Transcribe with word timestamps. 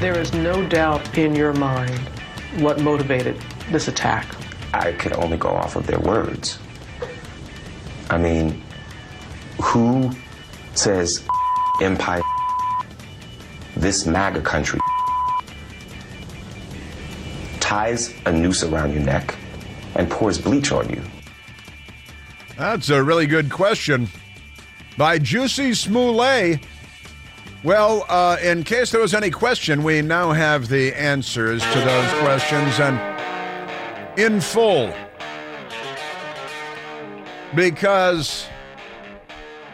There 0.00 0.18
is 0.18 0.32
no 0.32 0.66
doubt 0.66 1.18
in 1.18 1.34
your 1.34 1.52
mind 1.52 2.00
what 2.56 2.80
motivated 2.80 3.36
this 3.70 3.86
attack. 3.86 4.34
I 4.72 4.92
could 4.92 5.12
only 5.12 5.36
go 5.36 5.50
off 5.50 5.76
of 5.76 5.86
their 5.86 6.00
words. 6.00 6.58
I 8.08 8.16
mean, 8.16 8.62
who 9.62 10.10
says 10.74 11.22
empire, 11.82 12.22
this 13.76 14.06
MAGA 14.06 14.40
country, 14.40 14.80
ties 17.60 18.14
a 18.24 18.32
noose 18.32 18.62
around 18.62 18.92
your 18.92 19.02
neck 19.02 19.36
and 19.96 20.10
pours 20.10 20.38
bleach 20.38 20.72
on 20.72 20.88
you? 20.88 21.02
That's 22.56 22.88
a 22.88 23.02
really 23.02 23.26
good 23.26 23.50
question. 23.50 24.08
By 24.96 25.18
Juicy 25.18 25.74
Smollett. 25.74 26.60
Well, 27.62 28.06
uh, 28.08 28.38
in 28.42 28.64
case 28.64 28.90
there 28.90 29.02
was 29.02 29.12
any 29.12 29.30
question, 29.30 29.82
we 29.82 30.00
now 30.00 30.32
have 30.32 30.68
the 30.68 30.94
answers 30.94 31.62
to 31.62 31.78
those 31.80 32.10
questions 32.20 32.80
and 32.80 34.18
in 34.18 34.40
full. 34.40 34.90
Because 37.54 38.46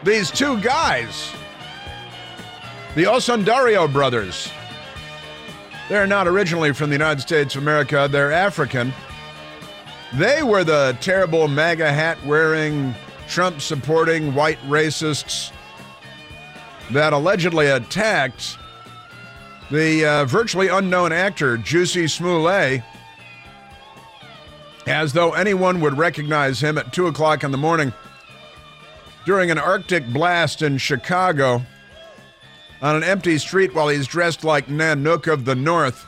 these 0.03 0.29
two 0.31 0.59
guys, 0.59 1.31
the 2.95 3.05
Osundairo 3.05 3.91
brothers, 3.91 4.51
they're 5.87 6.07
not 6.07 6.27
originally 6.27 6.73
from 6.73 6.89
the 6.89 6.95
United 6.95 7.21
States 7.21 7.55
of 7.55 7.61
America, 7.61 8.09
they're 8.11 8.33
African. 8.33 8.91
They 10.15 10.43
were 10.43 10.65
the 10.65 10.97
terrible 10.99 11.47
MAGA 11.47 11.93
hat 11.93 12.17
wearing, 12.25 12.93
Trump 13.29 13.61
supporting 13.61 14.33
white 14.33 14.59
racists 14.67 15.53
that 16.91 17.13
allegedly 17.13 17.67
attacked 17.67 18.57
the 19.69 20.05
uh, 20.05 20.25
virtually 20.25 20.69
unknown 20.69 21.11
actor 21.11 21.57
Juicy 21.57 22.07
Smollett 22.07 22.81
as 24.85 25.11
though 25.11 25.33
anyone 25.33 25.81
would 25.81 25.97
recognize 25.97 26.61
him 26.61 26.77
at 26.77 26.93
2 26.93 27.07
o'clock 27.07 27.43
in 27.43 27.51
the 27.51 27.57
morning 27.57 27.91
during 29.25 29.51
an 29.51 29.57
Arctic 29.57 30.07
blast 30.13 30.61
in 30.61 30.77
Chicago 30.77 31.61
on 32.81 32.95
an 32.95 33.03
empty 33.03 33.37
street 33.37 33.73
while 33.73 33.89
he's 33.89 34.07
dressed 34.07 34.45
like 34.45 34.67
Nanook 34.67 35.31
of 35.31 35.43
the 35.43 35.55
North. 35.55 36.05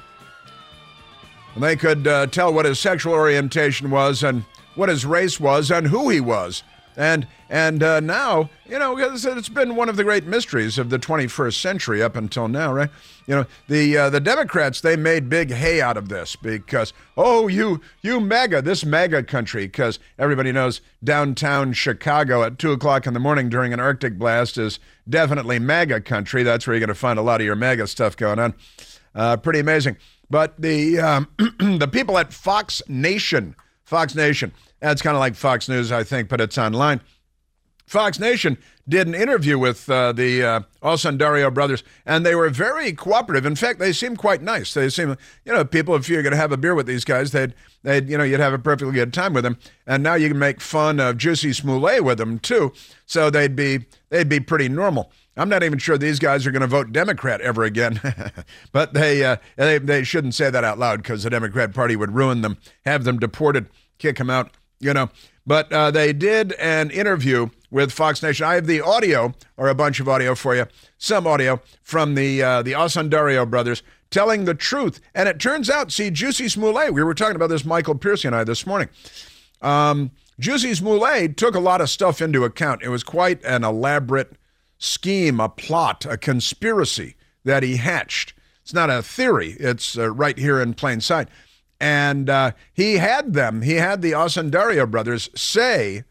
And 1.53 1.63
they 1.63 1.75
could 1.75 2.07
uh, 2.07 2.27
tell 2.27 2.53
what 2.53 2.65
his 2.65 2.79
sexual 2.79 3.13
orientation 3.13 3.89
was 3.89 4.23
and 4.23 4.45
what 4.75 4.87
his 4.87 5.05
race 5.05 5.39
was 5.39 5.71
and 5.71 5.87
who 5.87 6.07
he 6.07 6.21
was. 6.21 6.63
And 6.99 7.27
and 7.49 7.81
uh, 7.81 8.01
now, 8.01 8.49
you 8.67 8.77
know, 8.77 8.97
it's 8.97 9.47
been 9.47 9.77
one 9.77 9.87
of 9.87 9.95
the 9.95 10.03
great 10.03 10.25
mysteries 10.25 10.77
of 10.77 10.89
the 10.89 10.99
21st 10.99 11.53
century 11.53 12.03
up 12.03 12.17
until 12.17 12.49
now, 12.49 12.73
right? 12.73 12.89
You 13.25 13.35
know, 13.35 13.45
the 13.69 13.97
uh, 13.97 14.09
the 14.09 14.19
Democrats 14.19 14.81
they 14.81 14.97
made 14.97 15.29
big 15.29 15.49
hay 15.49 15.79
out 15.79 15.95
of 15.95 16.09
this 16.09 16.35
because 16.35 16.91
oh, 17.15 17.47
you 17.47 17.79
you 18.01 18.19
MAGA, 18.19 18.63
this 18.63 18.83
mega 18.83 19.23
country, 19.23 19.65
because 19.65 19.97
everybody 20.17 20.51
knows 20.51 20.81
downtown 21.01 21.71
Chicago 21.71 22.43
at 22.43 22.59
two 22.59 22.73
o'clock 22.73 23.07
in 23.07 23.13
the 23.13 23.19
morning 23.21 23.47
during 23.47 23.71
an 23.71 23.79
Arctic 23.79 24.19
blast 24.19 24.57
is 24.57 24.77
definitely 25.07 25.57
mega 25.57 26.01
country. 26.01 26.43
That's 26.43 26.67
where 26.67 26.75
you're 26.75 26.85
going 26.85 26.89
to 26.89 26.95
find 26.95 27.17
a 27.17 27.21
lot 27.21 27.39
of 27.39 27.45
your 27.45 27.55
mega 27.55 27.87
stuff 27.87 28.17
going 28.17 28.39
on. 28.39 28.53
Uh, 29.15 29.37
pretty 29.37 29.59
amazing. 29.59 29.95
But 30.29 30.61
the 30.61 30.99
um, 30.99 31.27
the 31.37 31.89
people 31.89 32.17
at 32.17 32.33
Fox 32.33 32.81
Nation, 32.89 33.55
Fox 33.85 34.15
Nation, 34.15 34.51
that's 34.79 35.01
kind 35.01 35.15
of 35.15 35.19
like 35.19 35.35
Fox 35.35 35.67
News, 35.69 35.91
I 35.91 36.03
think, 36.03 36.29
but 36.29 36.41
it's 36.41 36.57
online. 36.57 37.01
Fox 37.89 38.19
Nation 38.19 38.59
did 38.87 39.07
an 39.07 39.15
interview 39.15 39.57
with 39.57 39.89
uh, 39.89 40.11
the 40.11 40.43
uh, 40.43 41.49
brothers, 41.49 41.83
and 42.05 42.23
they 42.23 42.35
were 42.35 42.49
very 42.49 42.93
cooperative. 42.93 43.47
In 43.47 43.55
fact, 43.55 43.79
they 43.79 43.91
seemed 43.91 44.19
quite 44.19 44.43
nice. 44.43 44.75
They 44.75 44.89
seem, 44.89 45.17
you 45.43 45.51
know, 45.51 45.65
people. 45.65 45.95
If 45.95 46.07
you're 46.07 46.21
going 46.21 46.31
to 46.31 46.37
have 46.37 46.51
a 46.51 46.57
beer 46.57 46.75
with 46.75 46.85
these 46.85 47.03
guys, 47.03 47.31
they'd, 47.31 47.55
they'd, 47.81 48.07
you 48.07 48.15
know, 48.15 48.23
you'd 48.23 48.39
have 48.39 48.53
a 48.53 48.59
perfectly 48.59 48.93
good 48.93 49.11
time 49.11 49.33
with 49.33 49.43
them. 49.43 49.57
And 49.87 50.03
now 50.03 50.13
you 50.13 50.27
can 50.27 50.37
make 50.37 50.61
fun 50.61 50.99
of 50.99 51.17
Juicy 51.17 51.51
Smollett 51.51 52.03
with 52.03 52.19
them 52.19 52.37
too, 52.37 52.73
so 53.07 53.31
they'd 53.31 53.55
be, 53.55 53.85
they'd 54.09 54.29
be 54.29 54.39
pretty 54.39 54.69
normal. 54.69 55.11
I'm 55.35 55.49
not 55.49 55.63
even 55.63 55.79
sure 55.79 55.97
these 55.97 56.19
guys 56.19 56.45
are 56.45 56.51
going 56.51 56.61
to 56.61 56.67
vote 56.67 56.91
Democrat 56.91 57.41
ever 57.41 57.63
again, 57.63 57.99
but 58.71 58.93
they, 58.93 59.25
uh, 59.25 59.37
they, 59.55 59.79
they 59.79 60.03
shouldn't 60.03 60.35
say 60.35 60.51
that 60.51 60.63
out 60.63 60.77
loud 60.77 61.01
because 61.01 61.23
the 61.23 61.29
Democrat 61.31 61.73
Party 61.73 61.95
would 61.95 62.13
ruin 62.13 62.41
them, 62.41 62.57
have 62.85 63.03
them 63.03 63.17
deported, 63.17 63.67
kick 63.97 64.17
them 64.17 64.29
out, 64.29 64.51
you 64.79 64.93
know. 64.93 65.09
But 65.45 65.71
uh, 65.71 65.91
they 65.91 66.13
did 66.13 66.53
an 66.53 66.91
interview 66.91 67.49
with 67.71 67.91
Fox 67.91 68.21
Nation. 68.21 68.45
I 68.45 68.55
have 68.55 68.67
the 68.67 68.81
audio, 68.81 69.33
or 69.57 69.67
a 69.67 69.75
bunch 69.75 69.99
of 69.99 70.07
audio 70.07 70.35
for 70.35 70.55
you, 70.55 70.65
some 70.97 71.25
audio 71.25 71.61
from 71.81 72.15
the 72.15 72.43
uh, 72.43 72.61
the 72.61 72.73
Osundairo 72.73 73.49
brothers 73.49 73.83
telling 74.09 74.45
the 74.45 74.53
truth. 74.53 74.99
And 75.13 75.29
it 75.29 75.39
turns 75.39 75.69
out, 75.69 75.91
see, 75.91 76.09
Juicy 76.09 76.49
Smollett, 76.49 76.93
we 76.93 77.03
were 77.03 77.13
talking 77.13 77.35
about 77.35 77.49
this, 77.49 77.65
Michael 77.65 77.95
Piercy 77.95 78.27
and 78.27 78.35
I, 78.35 78.43
this 78.43 78.65
morning. 78.65 78.89
Um, 79.61 80.11
Juicy 80.39 80.73
Smollett 80.73 81.37
took 81.37 81.55
a 81.55 81.59
lot 81.59 81.81
of 81.81 81.89
stuff 81.89 82.21
into 82.21 82.43
account. 82.43 82.81
It 82.81 82.89
was 82.89 83.03
quite 83.03 83.43
an 83.43 83.63
elaborate 83.63 84.33
scheme, 84.77 85.39
a 85.39 85.49
plot, 85.49 86.05
a 86.05 86.17
conspiracy 86.17 87.15
that 87.43 87.63
he 87.63 87.77
hatched. 87.77 88.33
It's 88.63 88.73
not 88.73 88.89
a 88.89 89.01
theory, 89.01 89.57
it's 89.59 89.97
uh, 89.97 90.09
right 90.11 90.37
here 90.37 90.61
in 90.61 90.73
plain 90.73 91.01
sight. 91.01 91.27
And 91.79 92.29
uh, 92.29 92.51
he 92.73 92.97
had 92.97 93.33
them, 93.33 93.61
he 93.61 93.75
had 93.75 94.01
the 94.01 94.11
Osundairo 94.11 94.89
brothers 94.89 95.29
say 95.35 96.03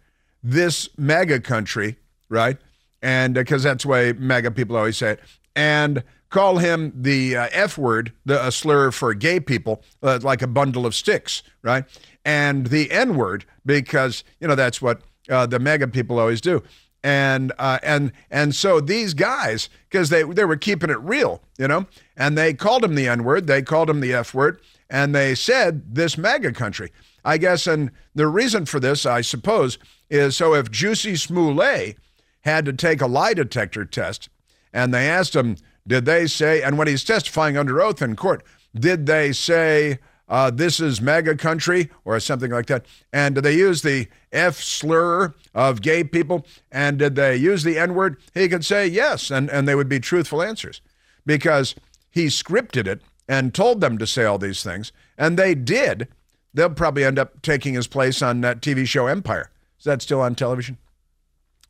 this 0.43 0.89
mega 0.97 1.41
country, 1.41 1.97
right? 2.29 2.57
And 3.03 3.35
because 3.35 3.65
uh, 3.65 3.71
that's 3.71 3.85
the 3.85 3.91
way 3.91 4.13
MAGA 4.13 4.53
people 4.53 4.77
always 4.77 4.97
say 4.97 5.13
it. 5.13 5.21
And 5.55 6.03
call 6.31 6.59
him 6.59 6.93
the 6.95 7.37
uh, 7.37 7.49
F 7.53 7.79
word, 7.79 8.13
the 8.25 8.45
a 8.47 8.53
slur 8.53 8.91
for 8.91 9.13
gay 9.15 9.41
people, 9.41 9.83
uh, 10.03 10.19
like 10.23 10.43
a 10.43 10.47
bundle 10.47 10.87
of 10.87 10.95
sticks, 10.95 11.43
right? 11.63 11.85
And 12.25 12.69
the 12.69 12.91
N 12.91 13.17
word, 13.17 13.45
because, 13.65 14.25
you 14.41 14.49
know, 14.49 14.55
that's 14.55 14.81
what 14.81 15.03
uh, 15.29 15.47
the 15.47 15.59
mega 15.59 15.89
people 15.89 16.19
always 16.19 16.41
do. 16.41 16.63
And 17.05 17.53
uh, 17.59 17.79
and 17.83 18.13
and 18.31 18.55
so 18.55 18.81
these 18.81 19.15
guys, 19.15 19.69
because 19.89 20.11
they 20.11 20.25
they 20.25 20.45
were 20.45 20.57
keeping 20.57 20.91
it 20.91 20.99
real, 20.99 21.41
you 21.57 21.69
know, 21.69 21.87
and 22.17 22.37
they 22.37 22.55
called 22.55 22.85
him 22.85 22.97
the 22.97 23.07
N 23.07 23.23
word, 23.23 23.47
they 23.47 23.63
called 23.63 23.89
him 23.89 24.01
the 24.01 24.13
F 24.13 24.35
word, 24.35 24.61
and 24.91 25.15
they 25.15 25.35
said 25.35 25.95
this 25.95 26.17
MAGA 26.17 26.53
country. 26.53 26.93
I 27.25 27.37
guess, 27.39 27.67
and 27.67 27.91
the 28.15 28.27
reason 28.27 28.65
for 28.65 28.81
this, 28.81 29.05
I 29.05 29.21
suppose, 29.21 29.79
is 30.09 30.37
so 30.37 30.55
if 30.55 30.71
Juicy 30.71 31.17
Smollett 31.17 31.99
had 32.43 32.65
to 32.65 32.73
take 32.73 33.01
a 33.01 33.07
lie 33.07 33.35
detector 33.35 33.85
test, 33.85 34.29
and 34.73 34.95
they 34.95 35.09
asked 35.09 35.35
him, 35.35 35.57
did 35.87 36.05
they 36.05 36.27
say, 36.27 36.63
and 36.63 36.79
when 36.79 36.89
he's 36.89 37.05
testifying 37.05 37.57
under 37.57 37.81
oath 37.81 38.01
in 38.03 38.17
court, 38.17 38.43
did 38.75 39.07
they 39.07 39.33
say, 39.33 39.99
uh, 40.29 40.51
this 40.51 40.79
is 40.79 41.01
MAGA 41.01 41.37
country 41.37 41.91
or 42.05 42.21
something 42.21 42.51
like 42.51 42.67
that? 42.67 42.85
And 43.13 43.35
did 43.35 43.45
they 43.45 43.57
use 43.57 43.83
the 43.83 44.09
F 44.31 44.57
slur 44.57 45.35
of 45.55 45.81
gay 45.81 46.05
people? 46.05 46.47
And 46.71 46.99
did 46.99 47.17
they 47.17 47.37
use 47.37 47.63
the 47.63 47.79
N 47.79 47.95
word? 47.95 48.19
He 48.35 48.49
could 48.49 48.65
say 48.65 48.87
yes, 48.87 49.31
and, 49.31 49.49
and 49.51 49.67
they 49.67 49.75
would 49.75 49.89
be 49.89 50.01
truthful 50.01 50.43
answers 50.43 50.83
because 51.25 51.75
he 52.11 52.27
scripted 52.27 52.87
it 52.87 53.03
and 53.29 53.55
told 53.55 53.81
them 53.81 53.99
to 53.99 54.07
say 54.07 54.25
all 54.25 54.39
these 54.39 54.63
things, 54.63 54.93
and 55.17 55.39
they 55.39 55.55
did, 55.55 56.09
they'll 56.55 56.71
probably 56.71 57.05
end 57.05 57.19
up 57.19 57.43
taking 57.43 57.75
his 57.75 57.87
place 57.87 58.23
on 58.23 58.41
that 58.41 58.61
TV 58.61 58.87
show 58.87 59.07
Empire. 59.07 59.51
Is 59.79 59.85
that 59.85 60.03
still 60.03 60.21
on 60.21 60.35
television? 60.35 60.79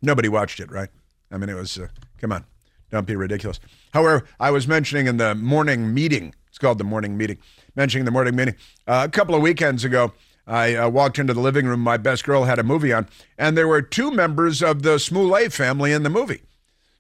Nobody 0.01 0.29
watched 0.29 0.61
it, 0.61 0.71
right? 0.71 0.89
I 1.31 1.39
mean, 1.39 1.49
it 1.49 1.55
was, 1.55 1.77
uh, 1.77 1.89
come 2.21 2.33
on, 2.33 2.45
don't 2.91 3.07
be 3.07 3.17
ridiculous. 3.17 3.59
However, 3.93 4.25
I 4.39 4.51
was 4.51 4.69
mentioning 4.69 5.07
in 5.07 5.17
the 5.17 5.35
morning 5.35 5.93
meeting, 5.93 6.35
it's 6.49 6.59
called 6.59 6.79
the 6.79 6.85
morning 6.85 7.17
meeting, 7.17 7.39
mentioning 7.75 8.05
the 8.05 8.11
morning 8.11 8.37
meeting, 8.37 8.55
uh, 8.87 9.03
a 9.07 9.11
couple 9.11 9.35
of 9.35 9.43
weekends 9.43 9.85
ago, 9.85 10.13
I 10.49 10.75
uh, 10.75 10.89
walked 10.89 11.19
into 11.19 11.35
the 11.35 11.41
living 11.41 11.67
room. 11.67 11.81
My 11.81 11.99
best 11.99 12.25
girl 12.25 12.45
had 12.45 12.59
a 12.59 12.63
movie 12.63 12.93
on, 12.93 13.07
and 13.37 13.57
there 13.57 13.69
were 13.69 13.83
two 13.83 14.11
members 14.11 14.63
of 14.63 14.83
the 14.83 14.99
Smollett 14.99 15.53
family 15.53 15.93
in 15.93 16.05
the 16.05 16.11
movie. 16.11 16.41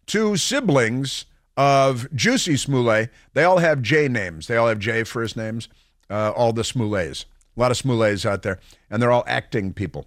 Two 0.06 0.36
siblings 0.36 1.24
of 1.58 2.06
Juicy 2.14 2.56
Smollett. 2.56 3.10
They 3.34 3.42
all 3.42 3.58
have 3.58 3.82
J 3.82 4.06
names. 4.06 4.46
They 4.46 4.56
all 4.56 4.68
have 4.68 4.78
J 4.78 5.02
first 5.02 5.36
names. 5.36 5.68
Uh, 6.08 6.32
all 6.34 6.54
the 6.54 6.62
Smolletts. 6.62 7.26
A 7.56 7.60
lot 7.60 7.72
of 7.72 7.76
Smolletts 7.76 8.24
out 8.24 8.42
there, 8.42 8.60
and 8.88 9.02
they're 9.02 9.10
all 9.10 9.24
acting 9.26 9.74
people. 9.74 10.06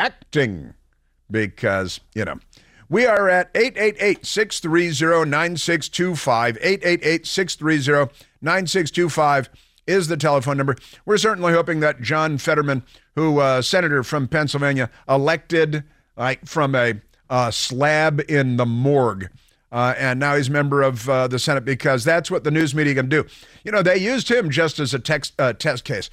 Acting, 0.00 0.74
because 1.30 2.00
you 2.14 2.24
know. 2.24 2.40
We 2.88 3.04
are 3.04 3.28
at 3.28 3.50
888 3.54 4.24
630 4.24 5.28
9625. 5.28 6.58
888 6.60 7.26
630 7.26 8.26
9625 8.40 9.50
is 9.88 10.08
the 10.08 10.16
telephone 10.16 10.56
number. 10.56 10.76
We're 11.04 11.18
certainly 11.18 11.52
hoping 11.52 11.80
that 11.80 12.00
John 12.00 12.38
Fetterman, 12.38 12.84
who 13.16 13.40
uh, 13.40 13.60
senator 13.60 14.02
from 14.02 14.28
Pennsylvania, 14.28 14.88
elected 15.08 15.82
like 16.16 16.46
from 16.46 16.74
a 16.74 16.94
uh, 17.28 17.50
slab 17.50 18.22
in 18.28 18.56
the 18.56 18.66
morgue, 18.66 19.28
uh, 19.76 19.94
and 19.98 20.18
now 20.18 20.34
he's 20.34 20.48
a 20.48 20.52
member 20.52 20.80
of 20.80 21.06
uh, 21.06 21.28
the 21.28 21.38
Senate 21.38 21.66
because 21.66 22.02
that's 22.02 22.30
what 22.30 22.44
the 22.44 22.50
news 22.50 22.74
media 22.74 22.94
can 22.94 23.10
do. 23.10 23.26
You 23.62 23.72
know, 23.72 23.82
they 23.82 23.98
used 23.98 24.30
him 24.30 24.48
just 24.48 24.78
as 24.78 24.94
a 24.94 24.98
text, 24.98 25.34
uh, 25.38 25.52
test 25.52 25.84
case. 25.84 26.08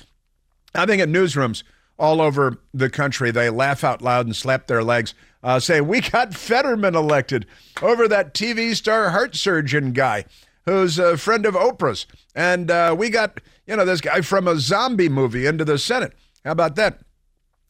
I 0.75 0.86
think 0.86 1.01
in 1.01 1.13
newsrooms 1.13 1.63
all 1.98 2.19
over 2.19 2.60
the 2.74 2.89
country, 2.89 3.31
they 3.31 3.50
laugh 3.50 3.86
out 3.86 4.01
loud 4.01 4.25
and 4.25 4.36
slap 4.36 4.68
their 4.68 4.83
legs, 4.83 5.13
uh, 5.44 5.62
saying, 5.62 5.88
We 5.88 6.01
got 6.01 6.33
Fetterman 6.33 6.94
elected 6.94 7.45
over 7.81 8.06
that 8.10 8.33
TV 8.33 8.75
star 8.75 9.12
heart 9.12 9.33
surgeon 9.33 9.94
guy. 9.94 10.25
who's 10.65 11.00
a 11.00 11.15
friend 11.15 11.45
of 11.45 11.54
Oprah's. 11.56 12.06
And 12.36 12.69
uh, 12.69 12.94
we 12.98 13.10
got, 13.10 13.39
you 13.65 13.77
know, 13.77 13.86
this 13.86 14.01
guy 14.01 14.19
from 14.19 14.45
a 14.45 14.57
zombie 14.57 15.07
movie 15.07 15.45
into 15.45 15.63
the 15.63 15.77
Senate. 15.77 16.12
How 16.44 16.51
about 16.51 16.75
that? 16.75 17.00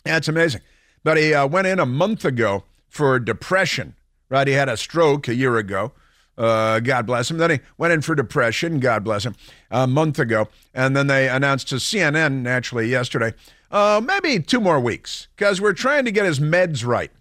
That's 0.06 0.28
amazing. 0.28 0.62
But 1.04 1.18
he 1.18 1.36
uh, 1.36 1.46
went 1.46 1.68
in 1.68 1.80
a 1.80 1.86
month 1.86 2.26
ago 2.26 2.64
for 2.90 3.20
depression, 3.20 3.96
right? 4.34 4.48
He 4.48 4.54
had 4.54 4.68
a 4.68 4.76
stroke 4.76 5.28
a 5.28 5.36
year 5.36 5.58
ago. 5.58 5.92
Uh, 6.36 6.80
God 6.80 7.06
bless 7.06 7.30
him. 7.30 7.38
Then 7.38 7.52
he 7.52 7.60
went 7.78 7.94
in 7.94 8.02
for 8.02 8.16
depression. 8.16 8.80
God 8.80 9.04
bless 9.04 9.24
him. 9.24 9.36
A 9.70 9.86
month 9.86 10.18
ago, 10.18 10.50
and 10.74 10.98
then 10.98 11.06
they 11.06 11.30
announced 11.30 11.70
to 11.70 11.76
CNN 11.76 12.42
naturally 12.42 12.88
yesterday, 12.88 13.36
uh, 13.70 14.02
maybe 14.04 14.40
two 14.40 14.60
more 14.60 14.80
weeks, 14.80 15.28
because 15.36 15.62
we're 15.62 15.74
trying 15.74 16.04
to 16.06 16.12
get 16.12 16.26
his 16.26 16.40
meds 16.40 16.84
right. 16.84 17.12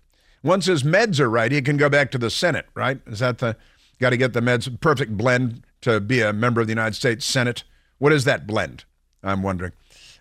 Once 0.43 0.65
his 0.65 0.85
meds 0.85 1.21
are 1.21 1.29
right, 1.29 1.53
he 1.53 1.61
can 1.61 1.77
go 1.77 1.91
back 1.91 2.11
to 2.13 2.19
the 2.19 2.31
Senate. 2.31 2.67
Right? 2.75 2.99
Is 3.07 3.19
that 3.19 3.39
the 3.39 3.57
got 4.01 4.11
to 4.11 4.17
get 4.17 4.33
the 4.33 4.41
meds 4.41 4.81
perfect 4.81 5.17
blend 5.17 5.65
to 5.83 6.01
be 6.01 6.23
a 6.23 6.33
member 6.33 6.63
of 6.63 6.67
the 6.67 6.73
United 6.73 6.95
States 6.95 7.27
Senate? 7.27 7.63
What 7.99 8.13
is 8.13 8.25
that 8.25 8.47
blend? 8.47 8.85
I'm 9.23 9.43
wondering. 9.43 9.73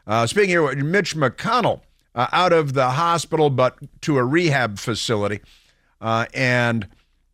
Uh, 0.06 0.28
speaking 0.28 0.58
of 0.58 0.78
Mitch 0.78 1.16
McConnell, 1.16 1.82
uh, 2.14 2.28
out 2.34 2.52
of 2.52 2.74
the 2.74 2.92
hospital 2.92 3.50
but 3.50 3.78
to 4.02 4.18
a 4.18 4.24
rehab 4.26 4.78
facility, 4.78 5.40
uh, 6.02 6.26
and 6.34 6.88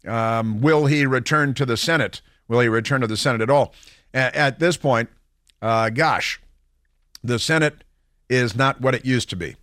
um, 0.06 0.62
will 0.62 0.86
he 0.86 1.06
return 1.06 1.54
to 1.56 1.66
the 1.66 1.78
Senate? 1.78 2.22
Will 2.48 2.60
he 2.60 2.68
return 2.68 3.02
to 3.02 3.08
the 3.08 3.18
Senate 3.18 3.42
at 3.42 3.50
all? 3.50 3.74
A- 4.14 4.38
at 4.38 4.60
this 4.60 4.78
point, 4.78 5.10
uh, 5.62 5.90
gosh, 5.90 6.40
the 7.24 7.40
Senate 7.40 7.84
is 8.30 8.56
not 8.56 8.82
what 8.82 8.94
it 8.94 9.06
used 9.06 9.30
to 9.30 9.36
be. 9.36 9.56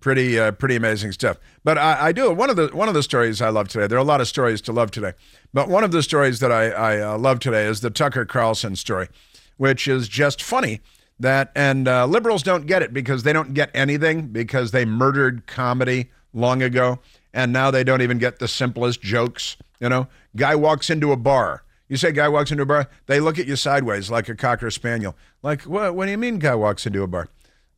Pretty, 0.00 0.38
uh, 0.38 0.52
pretty 0.52 0.76
amazing 0.76 1.10
stuff. 1.10 1.38
But 1.64 1.76
I, 1.76 2.06
I, 2.06 2.12
do 2.12 2.32
one 2.32 2.50
of 2.50 2.56
the 2.56 2.68
one 2.68 2.86
of 2.86 2.94
the 2.94 3.02
stories 3.02 3.42
I 3.42 3.48
love 3.48 3.66
today. 3.68 3.88
There 3.88 3.98
are 3.98 4.00
a 4.00 4.04
lot 4.04 4.20
of 4.20 4.28
stories 4.28 4.60
to 4.62 4.72
love 4.72 4.92
today, 4.92 5.12
but 5.52 5.68
one 5.68 5.82
of 5.82 5.90
the 5.90 6.04
stories 6.04 6.38
that 6.38 6.52
I, 6.52 6.68
I 6.68 7.00
uh, 7.00 7.18
love 7.18 7.40
today 7.40 7.66
is 7.66 7.80
the 7.80 7.90
Tucker 7.90 8.24
Carlson 8.24 8.76
story, 8.76 9.08
which 9.56 9.88
is 9.88 10.08
just 10.08 10.40
funny. 10.40 10.80
That 11.18 11.50
and 11.56 11.88
uh, 11.88 12.06
liberals 12.06 12.44
don't 12.44 12.66
get 12.66 12.80
it 12.80 12.94
because 12.94 13.24
they 13.24 13.32
don't 13.32 13.54
get 13.54 13.70
anything 13.74 14.28
because 14.28 14.70
they 14.70 14.84
murdered 14.84 15.48
comedy 15.48 16.10
long 16.32 16.62
ago 16.62 17.00
and 17.32 17.52
now 17.52 17.70
they 17.70 17.84
don't 17.84 18.02
even 18.02 18.18
get 18.18 18.38
the 18.38 18.48
simplest 18.48 19.00
jokes. 19.00 19.56
You 19.80 19.88
know, 19.88 20.08
guy 20.36 20.54
walks 20.54 20.90
into 20.90 21.12
a 21.12 21.16
bar. 21.16 21.62
You 21.88 21.96
say 21.96 22.12
guy 22.12 22.28
walks 22.28 22.50
into 22.50 22.64
a 22.64 22.66
bar, 22.66 22.88
they 23.06 23.18
look 23.18 23.38
at 23.38 23.46
you 23.46 23.56
sideways 23.56 24.10
like 24.10 24.28
a 24.28 24.34
cocker 24.34 24.70
spaniel. 24.70 25.16
Like, 25.42 25.62
what? 25.62 25.94
What 25.94 26.04
do 26.04 26.10
you 26.10 26.18
mean, 26.18 26.38
guy 26.38 26.54
walks 26.54 26.86
into 26.86 27.02
a 27.02 27.06
bar? 27.06 27.28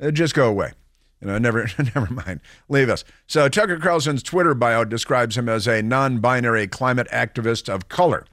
Uh, 0.01 0.11
just 0.11 0.35
go 0.35 0.49
away. 0.49 0.73
You 1.21 1.29
know, 1.29 1.39
never, 1.39 1.69
never 1.79 2.13
mind. 2.13 2.41
Leave 2.69 2.89
us. 2.89 3.05
So 3.27 3.49
Tucker 3.49 3.79
Carlson's 3.79 4.23
Twitter 4.23 4.55
bio 4.55 4.85
describes 4.85 5.37
him 5.37 5.49
as 5.49 5.69
a 5.69 5.83
non-binary 5.83 6.67
climate 6.69 7.09
activist 7.13 7.69
of 7.69 7.89
color, 7.89 8.27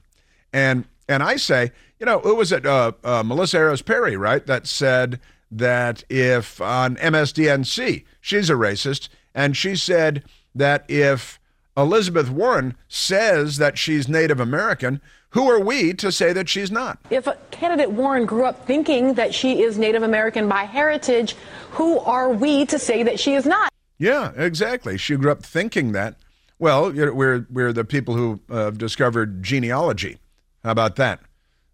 and 0.52 0.84
and 1.08 1.22
I 1.22 1.36
say, 1.36 1.72
you 1.98 2.06
know, 2.06 2.20
who 2.20 2.34
was 2.34 2.52
it? 2.52 2.66
Uh, 2.66 2.92
uh, 3.04 3.22
Melissa 3.22 3.58
Harris 3.58 3.82
Perry, 3.82 4.16
right? 4.16 4.44
That 4.46 4.66
said 4.66 5.20
that 5.50 6.04
if 6.10 6.60
on 6.60 6.96
MSDNC 6.96 8.04
she's 8.20 8.50
a 8.50 8.54
racist, 8.54 9.08
and 9.34 9.56
she 9.56 9.76
said 9.76 10.24
that 10.58 10.84
if 10.88 11.40
Elizabeth 11.76 12.30
Warren 12.30 12.76
says 12.88 13.56
that 13.58 13.78
she's 13.78 14.08
Native 14.08 14.40
American, 14.40 15.00
who 15.30 15.48
are 15.50 15.60
we 15.60 15.92
to 15.94 16.10
say 16.10 16.32
that 16.32 16.48
she's 16.48 16.70
not? 16.70 16.98
If 17.10 17.28
candidate 17.50 17.90
Warren 17.90 18.26
grew 18.26 18.44
up 18.44 18.66
thinking 18.66 19.14
that 19.14 19.34
she 19.34 19.62
is 19.62 19.78
Native 19.78 20.02
American 20.02 20.48
by 20.48 20.64
heritage, 20.64 21.36
who 21.72 21.98
are 22.00 22.30
we 22.30 22.66
to 22.66 22.78
say 22.78 23.02
that 23.02 23.20
she 23.20 23.34
is 23.34 23.46
not? 23.46 23.70
Yeah, 23.98 24.32
exactly. 24.36 24.96
She 24.96 25.16
grew 25.16 25.30
up 25.30 25.42
thinking 25.42 25.92
that. 25.92 26.16
Well, 26.58 26.90
we're 26.92 27.46
we're 27.50 27.72
the 27.72 27.84
people 27.84 28.14
who 28.14 28.40
uh, 28.50 28.70
discovered 28.70 29.42
genealogy. 29.42 30.18
How 30.64 30.72
about 30.72 30.96
that? 30.96 31.20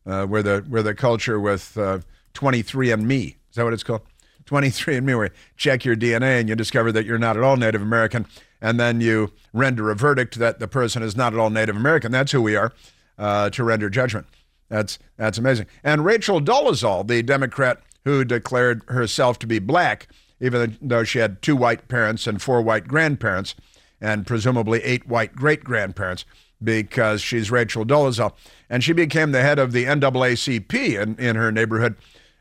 Uh, 0.04 0.26
we're 0.28 0.42
the 0.42 0.64
we're 0.68 0.82
the 0.82 0.94
culture 0.94 1.40
with 1.40 1.78
uh, 1.78 2.00
23andMe. 2.34 3.28
Is 3.28 3.54
that 3.54 3.64
what 3.64 3.72
it's 3.72 3.82
called? 3.82 4.02
23andMe, 4.46 5.16
where 5.16 5.24
you 5.26 5.30
check 5.56 5.84
your 5.84 5.96
DNA 5.96 6.40
and 6.40 6.48
you 6.48 6.54
discover 6.54 6.92
that 6.92 7.06
you're 7.06 7.18
not 7.18 7.36
at 7.36 7.42
all 7.42 7.56
Native 7.56 7.80
American 7.80 8.26
and 8.60 8.78
then 8.78 9.00
you 9.00 9.32
render 9.52 9.90
a 9.90 9.96
verdict 9.96 10.38
that 10.38 10.58
the 10.58 10.68
person 10.68 11.02
is 11.02 11.16
not 11.16 11.32
at 11.32 11.38
all 11.38 11.50
Native 11.50 11.76
American. 11.76 12.12
That's 12.12 12.32
who 12.32 12.42
we 12.42 12.56
are 12.56 12.72
uh, 13.18 13.50
to 13.50 13.64
render 13.64 13.90
judgment. 13.90 14.26
That's 14.68 14.98
that's 15.16 15.38
amazing. 15.38 15.66
And 15.82 16.04
Rachel 16.04 16.40
Dolezal, 16.40 17.06
the 17.06 17.22
Democrat 17.22 17.82
who 18.04 18.24
declared 18.24 18.82
herself 18.88 19.38
to 19.40 19.46
be 19.46 19.58
black, 19.58 20.08
even 20.40 20.76
though 20.80 21.04
she 21.04 21.18
had 21.18 21.40
two 21.42 21.56
white 21.56 21.88
parents 21.88 22.26
and 22.26 22.40
four 22.40 22.60
white 22.60 22.86
grandparents, 22.86 23.54
and 24.00 24.26
presumably 24.26 24.82
eight 24.82 25.06
white 25.06 25.34
great 25.34 25.64
grandparents, 25.64 26.24
because 26.62 27.22
she's 27.22 27.50
Rachel 27.50 27.84
Dolezal, 27.84 28.32
and 28.68 28.82
she 28.82 28.92
became 28.92 29.32
the 29.32 29.42
head 29.42 29.58
of 29.58 29.72
the 29.72 29.84
NAACP 29.84 31.00
in, 31.00 31.16
in 31.18 31.36
her 31.36 31.50
neighborhood, 31.52 31.96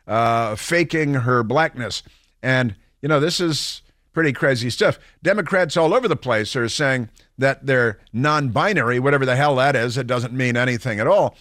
uh, 0.07 0.55
faking 0.55 1.13
her 1.13 1.43
blackness. 1.43 2.03
And 2.41 2.75
you 3.01 3.09
know 3.09 3.19
this 3.19 3.39
is 3.39 3.81
pretty 4.13 4.31
crazy 4.31 4.69
stuff. 4.69 4.99
Democrats 5.21 5.75
all 5.75 5.93
over 5.93 6.07
the 6.07 6.15
place 6.15 6.55
are 6.55 6.69
saying 6.69 7.09
that 7.37 7.65
they're 7.65 7.99
non-binary, 8.13 8.99
whatever 8.99 9.25
the 9.25 9.35
hell 9.35 9.55
that 9.55 9.75
is. 9.75 9.97
It 9.97 10.07
doesn't 10.07 10.33
mean 10.33 10.55
anything 10.55 10.99
at 10.99 11.07
all. 11.07 11.35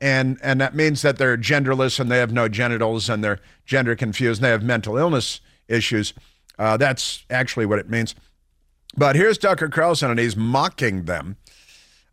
And 0.00 0.38
and 0.42 0.60
that 0.60 0.76
means 0.76 1.02
that 1.02 1.18
they're 1.18 1.36
genderless 1.36 1.98
and 1.98 2.10
they 2.10 2.18
have 2.18 2.30
no 2.30 2.48
genitals 2.48 3.08
and 3.08 3.24
they're 3.24 3.40
gender 3.64 3.96
confused 3.96 4.40
and 4.40 4.44
they 4.44 4.50
have 4.50 4.62
mental 4.62 4.96
illness 4.96 5.40
issues. 5.66 6.14
Uh, 6.58 6.76
that's 6.76 7.24
actually 7.30 7.66
what 7.66 7.80
it 7.80 7.90
means. 7.90 8.14
But 8.96 9.16
here's 9.16 9.38
Tucker 9.38 9.68
Carlson 9.68 10.10
and 10.10 10.20
he's 10.20 10.36
mocking 10.36 11.04
them, 11.04 11.36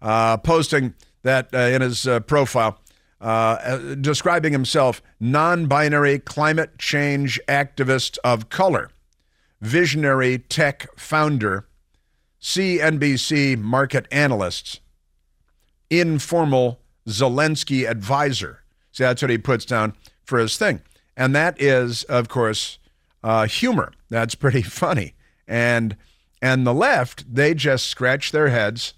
uh, 0.01 0.37
posting 0.37 0.95
that 1.21 1.53
uh, 1.53 1.57
in 1.57 1.81
his 1.81 2.07
uh, 2.07 2.21
profile. 2.21 2.79
Uh, 3.21 3.57
uh, 3.63 3.95
describing 3.95 4.51
himself 4.51 5.01
non-binary 5.21 6.19
climate 6.19 6.77
change 6.77 7.39
activist 7.47 8.17
of 8.25 8.49
color 8.49 8.91
visionary 9.65 10.37
tech 10.37 10.87
founder, 10.95 11.65
CNBC 12.41 13.57
market 13.57 14.05
analysts, 14.11 14.79
informal 15.89 16.79
Zelensky 17.07 17.89
advisor. 17.89 18.61
See, 18.91 19.03
that's 19.03 19.21
what 19.21 19.31
he 19.31 19.37
puts 19.37 19.65
down 19.65 19.93
for 20.23 20.39
his 20.39 20.57
thing. 20.57 20.81
And 21.17 21.35
that 21.35 21.59
is, 21.61 22.03
of 22.03 22.29
course, 22.29 22.77
uh, 23.23 23.47
humor. 23.47 23.91
That's 24.09 24.35
pretty 24.35 24.61
funny. 24.83 25.15
And 25.47 25.97
and 26.41 26.65
the 26.67 26.73
left, 26.73 27.33
they 27.33 27.53
just 27.53 27.87
scratch 27.87 28.31
their 28.31 28.49
heads 28.49 28.93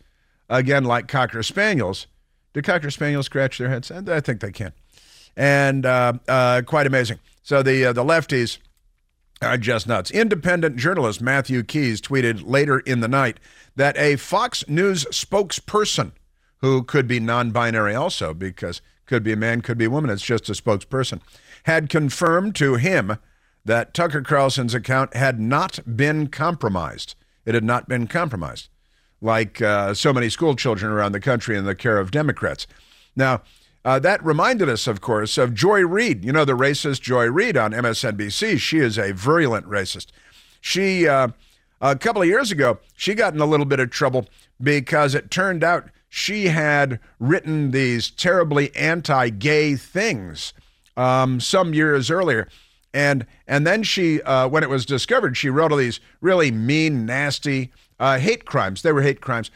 again 0.50 0.84
like 0.84 1.08
cocker 1.08 1.44
spaniels. 1.44 2.08
Do 2.54 2.62
cocker 2.62 2.92
spaniels 2.92 3.28
scratch 3.28 3.58
their 3.58 3.70
heads? 3.70 3.92
I 3.92 4.20
think 4.20 4.42
they 4.42 4.52
can. 4.52 4.74
And 5.36 5.86
uh, 5.86 6.14
uh, 6.28 6.62
quite 6.66 6.88
amazing. 6.88 7.20
So 7.44 7.64
the 7.64 7.86
uh, 7.86 7.94
the 7.94 8.04
lefties 8.04 8.58
are 9.42 9.58
just 9.58 9.88
nuts. 9.88 10.12
Independent 10.12 10.78
journalist 10.78 11.22
Matthew 11.22 11.64
Keys 11.64 12.02
tweeted 12.02 12.44
later 12.46 12.80
in 12.80 13.02
the 13.02 13.08
night 13.08 13.40
that 13.76 13.98
a 13.98 14.16
Fox 14.16 14.68
News 14.68 15.06
spokesperson, 15.06 16.12
who 16.60 16.84
could 16.84 17.08
be 17.08 17.20
non 17.20 17.52
binary 17.52 17.94
also, 17.94 18.34
because 18.34 18.82
could 19.06 19.24
be 19.24 19.32
a 19.32 19.38
man, 19.38 19.62
could 19.62 19.78
be 19.78 19.86
a 19.86 19.90
woman, 19.90 20.10
it's 20.10 20.24
just 20.24 20.50
a 20.50 20.54
spokesperson, 20.54 21.22
had 21.64 21.90
confirmed 21.90 22.56
to 22.56 22.76
him 22.76 23.18
that 23.64 23.94
Tucker 23.94 24.22
Carlson's 24.22 24.74
account 24.74 25.16
had 25.16 25.40
not 25.40 25.80
been 25.96 26.28
compromised. 26.28 27.16
It 27.46 27.54
had 27.54 27.64
not 27.64 27.88
been 27.88 28.08
compromised, 28.08 28.70
like 29.22 29.62
uh, 29.62 29.94
so 29.94 30.12
many 30.12 30.30
school 30.30 30.56
children 30.56 30.92
around 30.92 31.14
the 31.14 31.20
country 31.20 31.58
in 31.58 31.66
the 31.66 31.76
care 31.76 31.98
of 31.98 32.12
Democrats. 32.12 32.68
Now, 33.16 33.42
uh, 33.88 33.98
that 34.00 34.22
reminded 34.22 34.68
us, 34.68 34.86
of 34.86 35.00
course, 35.00 35.38
of 35.38 35.54
Joy 35.54 35.80
Reid. 35.80 36.26
You 36.26 36.34
know, 36.34 36.44
the 36.44 36.58
racist 36.58 37.00
Joy 37.00 37.28
Reid 37.28 37.56
on 37.56 37.72
MSNBC. 37.72 38.60
She 38.60 38.80
is 38.80 38.98
a 38.98 39.14
virulent 39.14 39.66
racist. 39.66 40.08
She, 40.60 41.08
uh, 41.08 41.30
a 41.80 41.96
couple 41.96 42.22
of 42.22 42.28
years 42.28 42.52
ago, 42.52 42.80
she 42.98 43.14
got 43.14 43.34
in 43.34 43.40
a 43.40 43.46
little 43.46 43.66
bit 43.66 43.80
of 43.80 43.90
trouble 43.90 44.28
because 44.62 45.16
it 45.16 45.32
turned 45.32 45.64
out 45.64 45.86
she 46.10 46.48
had 46.48 47.00
written 47.18 47.72
these 47.72 48.10
terribly 48.12 48.76
anti 48.76 49.30
gay 49.30 49.78
things 49.78 50.52
um, 50.98 51.40
some 51.40 51.74
years 51.74 52.12
earlier. 52.12 52.50
And, 52.94 53.26
and 53.48 53.66
then 53.66 53.84
she, 53.84 54.22
uh, 54.24 54.50
when 54.50 54.64
it 54.64 54.70
was 54.70 54.86
discovered, 54.86 55.38
she 55.38 55.50
wrote 55.50 55.72
all 55.72 55.78
these 55.78 56.02
really 56.20 56.52
mean, 56.52 57.06
nasty 57.06 57.72
uh, 58.02 58.20
hate 58.20 58.44
crimes. 58.44 58.82
They 58.82 58.92
were 58.92 59.02
hate 59.02 59.22
crimes 59.22 59.50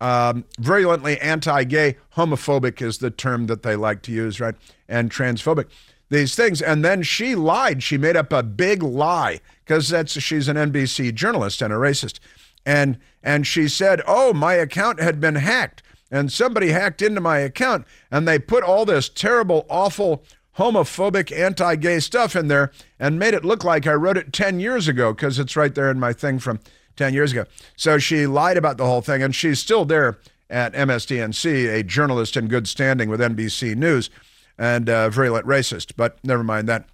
um, 0.00 0.44
virulently 0.58 1.18
anti 1.20 1.64
gay, 1.64 1.96
homophobic 2.16 2.80
is 2.80 2.98
the 2.98 3.10
term 3.10 3.46
that 3.46 3.62
they 3.62 3.76
like 3.76 4.02
to 4.02 4.12
use, 4.12 4.40
right? 4.40 4.54
And 4.88 5.10
transphobic. 5.10 5.66
These 6.10 6.34
things. 6.34 6.62
And 6.62 6.84
then 6.84 7.02
she 7.02 7.34
lied. 7.34 7.82
She 7.82 7.98
made 7.98 8.16
up 8.16 8.32
a 8.32 8.42
big 8.42 8.82
lie 8.82 9.40
because 9.64 9.88
that's 9.88 10.20
she's 10.20 10.48
an 10.48 10.56
NBC 10.56 11.14
journalist 11.14 11.60
and 11.60 11.72
a 11.72 11.76
racist. 11.76 12.18
And 12.64 12.98
and 13.22 13.46
she 13.46 13.68
said, 13.68 14.02
"Oh, 14.06 14.32
my 14.32 14.54
account 14.54 15.00
had 15.00 15.20
been 15.20 15.36
hacked, 15.36 15.82
and 16.10 16.32
somebody 16.32 16.70
hacked 16.70 17.02
into 17.02 17.20
my 17.20 17.38
account, 17.38 17.86
and 18.10 18.26
they 18.26 18.38
put 18.38 18.64
all 18.64 18.84
this 18.84 19.08
terrible, 19.08 19.66
awful, 19.68 20.24
homophobic, 20.56 21.36
anti-gay 21.36 22.00
stuff 22.00 22.34
in 22.36 22.48
there, 22.48 22.72
and 22.98 23.18
made 23.18 23.34
it 23.34 23.44
look 23.44 23.64
like 23.64 23.86
I 23.86 23.94
wrote 23.94 24.16
it 24.16 24.32
ten 24.32 24.60
years 24.60 24.88
ago 24.88 25.12
because 25.12 25.38
it's 25.38 25.56
right 25.56 25.74
there 25.74 25.90
in 25.90 26.00
my 26.00 26.12
thing 26.12 26.38
from 26.38 26.60
10 26.98 27.14
years 27.14 27.32
ago. 27.32 27.46
So 27.76 27.98
she 27.98 28.26
lied 28.26 28.56
about 28.58 28.76
the 28.76 28.84
whole 28.84 29.00
thing, 29.00 29.22
and 29.22 29.34
she's 29.34 29.58
still 29.58 29.84
there 29.84 30.18
at 30.50 30.74
MSDNC, 30.74 31.72
a 31.72 31.82
journalist 31.82 32.36
in 32.36 32.48
good 32.48 32.68
standing 32.68 33.08
with 33.08 33.20
NBC 33.20 33.76
News. 33.76 34.10
and 34.58 34.90
uh, 34.90 35.08
virulent 35.08 35.46
racist. 35.46 35.92
But 35.96 36.18
never 36.24 36.42
mind 36.42 36.68
that. 36.68 36.86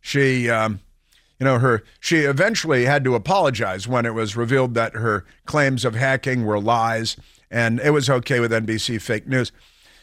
She, 0.00 0.48
um, 0.48 0.80
you 1.38 1.44
know, 1.44 1.58
her 1.58 1.82
she 2.00 2.18
eventually 2.18 2.84
had 2.84 3.04
to 3.04 3.14
apologize 3.14 3.86
when 3.88 4.06
it 4.06 4.14
was 4.14 4.36
revealed 4.36 4.74
that 4.74 4.94
her 4.94 5.24
claims 5.44 5.84
of 5.84 5.94
hacking 5.94 6.44
were 6.44 6.60
lies, 6.60 7.16
and 7.50 7.80
it 7.80 7.90
was 7.90 8.08
okay 8.08 8.38
with 8.40 8.52
NBC 8.52 9.00
fake 9.00 9.26
news. 9.26 9.50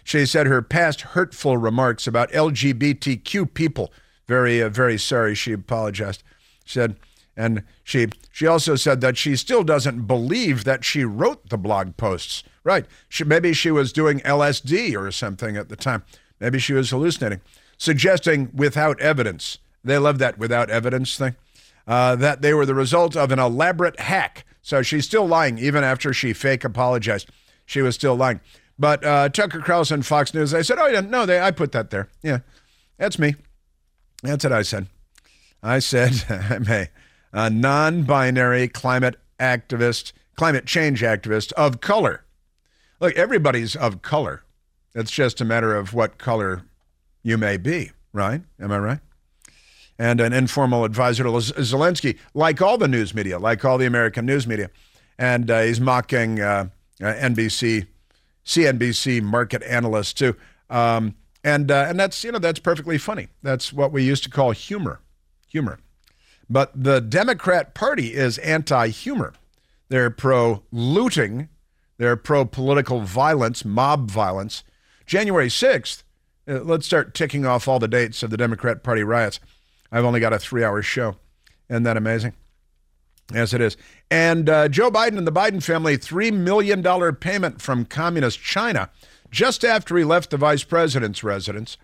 She 0.04 0.26
said 0.26 0.48
her 0.48 0.62
past 0.62 1.02
hurtful 1.02 1.58
remarks 1.58 2.08
about 2.08 2.32
LGBTQ 2.32 3.54
people. 3.54 3.94
Very, 4.28 4.62
uh, 4.62 4.70
very 4.70 4.98
sorry. 4.98 5.36
She 5.36 5.54
apologized. 5.54 6.24
She 6.66 6.74
said, 6.74 6.96
and 7.40 7.64
she 7.86 8.10
she 8.34 8.46
also 8.46 8.76
said 8.76 9.00
that 9.00 9.18
she 9.18 9.38
still 9.38 9.64
doesn't 9.64 10.06
believe 10.06 10.66
that 10.66 10.84
she 10.84 11.06
wrote 11.06 11.50
the 11.50 11.58
blog 11.58 11.96
posts. 11.96 12.44
Right? 12.66 12.86
She, 13.08 13.24
maybe 13.24 13.54
she 13.54 13.72
was 13.72 13.94
doing 13.94 14.20
LSD 14.20 14.96
or 15.00 15.10
something 15.10 15.56
at 15.56 15.70
the 15.70 15.78
time. 15.78 16.04
Maybe 16.42 16.60
she 16.60 16.74
was 16.74 16.90
hallucinating, 16.90 17.40
suggesting 17.78 18.52
without 18.54 19.00
evidence. 19.00 19.58
They 19.84 19.98
love 19.98 20.20
that 20.20 20.38
without 20.38 20.70
evidence 20.70 21.18
thing. 21.18 21.38
Uh, 21.88 22.18
that 22.18 22.42
they 22.42 22.54
were 22.54 22.66
the 22.66 22.76
result 22.76 23.16
of 23.16 23.32
an 23.32 23.40
elaborate 23.40 24.02
hack. 24.02 24.46
So 24.62 24.82
she's 24.82 25.06
still 25.06 25.26
lying 25.26 25.58
even 25.58 25.84
after 25.84 26.14
she 26.14 26.34
fake 26.34 26.66
apologized. 26.66 27.32
She 27.66 27.82
was 27.82 27.96
still 27.96 28.16
lying. 28.16 28.42
But 28.78 29.04
uh, 29.06 29.30
Tucker 29.30 29.62
Carlson, 29.62 30.02
Fox 30.02 30.34
News, 30.34 30.52
they 30.52 30.62
said, 30.62 30.78
"Oh, 30.78 30.88
yeah, 30.88 31.00
no, 31.00 31.26
they, 31.26 31.40
I 31.40 31.52
put 31.52 31.72
that 31.72 31.90
there. 31.90 32.10
Yeah, 32.22 32.40
that's 32.98 33.18
me. 33.18 33.36
That's 34.24 34.44
what 34.44 34.54
I 34.54 34.62
said. 34.62 34.88
I 35.64 35.80
said 35.80 36.26
I'm 36.30 36.66
a 37.32 37.50
non-binary 37.50 38.68
climate 38.68 39.16
activist, 39.40 40.14
climate 40.36 40.66
change 40.66 41.02
activist 41.02 41.52
of 41.54 41.82
color. 41.82 42.24
Look, 43.00 43.16
everybody's 43.16 43.76
of 43.76 44.02
color. 44.02 44.44
It's 44.96 45.12
just 45.12 45.40
a 45.40 45.46
matter 45.46 45.76
of 45.76 45.94
what 45.94 46.18
color 46.18 46.64
you 47.24 47.38
may 47.38 47.58
be, 47.58 47.92
right? 48.12 48.42
Am 48.60 48.72
I 48.72 48.80
right? 48.80 49.00
And 49.98 50.22
an 50.22 50.34
informal 50.34 50.86
advisor 50.86 51.24
to 51.24 51.30
Zelensky, 51.30 52.18
like 52.34 52.62
all 52.62 52.78
the 52.78 52.88
news 52.88 53.14
media, 53.14 53.38
like 53.38 53.64
all 53.66 53.78
the 53.78 53.86
American 53.86 54.26
news 54.26 54.48
media. 54.48 54.70
And 55.18 55.52
uh, 55.52 55.62
he's 55.62 55.82
mocking 55.82 56.40
uh, 56.40 56.70
uh 57.02 57.06
NBC, 57.06 57.88
CNBC 58.46 59.22
market 59.22 59.62
analysts 59.64 60.14
too. 60.14 60.36
Um, 60.70 61.16
and, 61.44 61.70
uh, 61.72 61.86
and 61.88 62.00
that's, 62.00 62.24
you 62.24 62.32
know, 62.32 62.40
that's 62.40 62.60
perfectly 62.60 62.98
funny. 62.98 63.28
That's 63.44 63.72
what 63.72 63.92
we 63.92 64.04
used 64.04 64.24
to 64.24 64.30
call 64.30 64.52
humor. 64.52 65.02
Humor. 65.50 65.80
But 66.50 66.72
the 66.76 67.00
Democrat 67.00 67.74
Party 67.74 68.14
is 68.14 68.38
anti 68.40 68.88
humor. 68.88 69.34
They're 69.90 70.10
pro 70.10 70.64
looting, 70.72 71.50
they're 71.98 72.16
pro 72.16 72.46
political 72.46 73.02
violence, 73.02 73.64
mob 73.66 74.10
violence, 74.10 74.64
January 75.06 75.48
6th, 75.48 76.04
uh, 76.50 76.62
let's 76.64 76.86
start 76.86 77.14
ticking 77.14 77.46
off 77.46 77.68
all 77.68 77.80
the 77.80 77.88
dates 77.88 78.24
of 78.24 78.32
the 78.32 78.38
Democrat 78.38 78.82
Party 78.82 79.04
riots. 79.04 79.40
I've 79.92 80.06
only 80.06 80.20
got 80.20 80.34
a 80.34 80.40
three 80.40 80.64
hour 80.64 80.82
show. 80.82 81.16
Isn't 81.70 81.84
that 81.84 81.98
amazing? 81.98 82.34
Yes, 83.32 83.54
it 83.54 83.62
is. 83.62 83.78
And 84.10 84.50
uh, 84.50 84.70
Joe 84.70 84.90
Biden 84.90 85.20
and 85.20 85.28
the 85.28 85.32
Biden 85.32 85.62
family, 85.62 85.98
$3 85.98 86.34
million 86.34 87.16
payment 87.16 87.62
from 87.62 87.86
communist 87.86 88.42
China 88.42 88.90
just 89.30 89.64
after 89.64 89.96
he 89.96 90.04
left 90.04 90.32
the 90.32 90.38
vice 90.38 90.64
president's 90.64 91.24
residence 91.24 91.78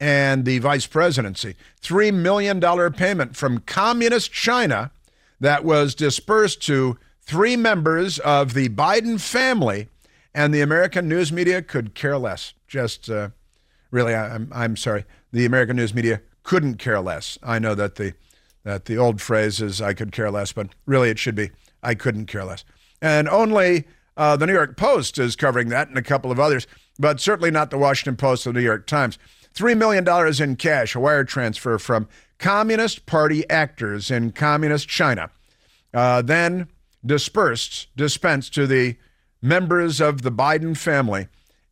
and 0.00 0.44
the 0.44 0.58
vice 0.58 0.86
presidency. 0.86 1.56
$3 1.82 2.12
million 2.12 2.60
payment 2.92 3.36
from 3.36 3.58
communist 3.60 4.32
China 4.32 4.90
that 5.40 5.64
was 5.64 5.94
dispersed 5.94 6.62
to 6.62 6.98
three 7.20 7.56
members 7.56 8.18
of 8.20 8.54
the 8.54 8.68
Biden 8.68 9.20
family 9.20 9.88
and 10.34 10.52
the 10.52 10.60
American 10.60 11.08
news 11.08 11.32
media 11.32 11.62
could 11.62 11.94
care 11.94 12.18
less. 12.18 12.54
Just 12.66 13.08
uh, 13.08 13.30
really, 13.90 14.14
I'm 14.14 14.50
I'm 14.52 14.76
sorry. 14.76 15.04
The 15.32 15.44
American 15.44 15.76
news 15.76 15.94
media 15.94 16.20
couldn't 16.42 16.76
care 16.76 17.00
less. 17.00 17.38
I 17.42 17.58
know 17.58 17.74
that 17.74 17.94
the 17.94 18.14
that 18.64 18.86
the 18.86 18.98
old 18.98 19.20
phrase 19.20 19.60
is 19.60 19.80
"I 19.80 19.94
could 19.94 20.12
care 20.12 20.30
less," 20.30 20.52
but 20.52 20.68
really 20.86 21.10
it 21.10 21.18
should 21.18 21.36
be 21.36 21.50
"I 21.82 21.94
couldn't 21.94 22.26
care 22.26 22.44
less." 22.44 22.64
And 23.00 23.28
only 23.28 23.84
uh, 24.16 24.36
the 24.36 24.46
New 24.46 24.52
York 24.52 24.76
Post 24.76 25.18
is 25.18 25.36
covering 25.36 25.68
that, 25.68 25.88
and 25.88 25.96
a 25.96 26.02
couple 26.02 26.32
of 26.32 26.40
others, 26.40 26.66
but 26.98 27.20
certainly 27.20 27.50
not 27.50 27.70
the 27.70 27.78
Washington 27.78 28.16
Post 28.16 28.46
or 28.46 28.52
the 28.52 28.58
New 28.58 28.64
York 28.64 28.86
Times. 28.86 29.18
Three 29.54 29.74
million 29.74 30.04
dollars 30.04 30.40
in 30.40 30.56
cash, 30.56 30.94
a 30.94 31.00
wire 31.00 31.24
transfer 31.24 31.78
from 31.78 32.08
Communist 32.38 33.06
Party 33.06 33.48
actors 33.48 34.10
in 34.10 34.32
Communist 34.32 34.88
China, 34.88 35.30
uh, 35.92 36.22
then 36.22 36.68
dispersed, 37.06 37.88
dispensed 37.96 38.54
to 38.54 38.66
the 38.66 38.96
members 39.40 40.00
of 40.00 40.22
the 40.22 40.32
Biden 40.32 40.76
family. 40.76 41.28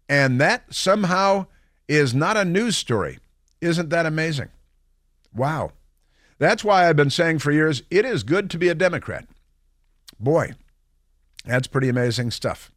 And 0.08 0.40
that 0.40 0.72
somehow 0.72 1.46
is 1.88 2.14
not 2.14 2.36
a 2.36 2.44
news 2.44 2.76
story. 2.76 3.18
Isn't 3.60 3.88
that 3.90 4.06
amazing? 4.06 4.48
Wow. 5.34 5.72
That's 6.38 6.64
why 6.64 6.88
I've 6.88 6.96
been 6.96 7.10
saying 7.10 7.38
for 7.38 7.52
years 7.52 7.82
it 7.90 8.04
is 8.04 8.22
good 8.22 8.50
to 8.50 8.58
be 8.58 8.68
a 8.68 8.74
Democrat. 8.74 9.26
Boy, 10.18 10.52
that's 11.44 11.66
pretty 11.66 11.88
amazing 11.88 12.30
stuff. 12.30 12.70